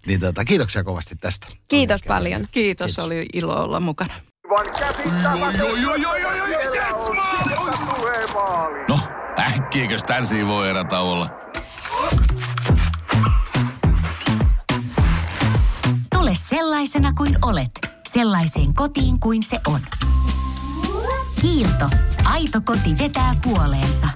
Niin 0.07 0.21
tota, 0.21 0.45
kiitoksia 0.45 0.85
kovasti 0.85 1.17
tästä. 1.17 1.47
Kiitos 1.69 2.01
paljon. 2.09 2.49
Kiitos, 2.51 2.87
Kiitos, 2.87 3.05
oli 3.05 3.27
ilo 3.33 3.63
olla 3.63 3.81
mukana. 3.81 4.15
No, 8.89 9.01
äkkiäkös 9.39 10.03
tän 10.03 10.25
voi 10.47 10.71
erätä 10.71 11.01
olla? 11.01 11.31
Tule 16.15 16.35
sellaisena 16.35 17.13
kuin 17.13 17.39
olet, 17.43 17.71
sellaiseen 18.09 18.75
kotiin 18.75 19.21
kuin 19.21 19.43
se 19.43 19.61
on. 19.67 19.81
Kiilto. 21.41 21.91
Aito 22.25 22.61
koti 22.65 22.99
vetää 22.99 23.35
puoleensa. 23.45 24.09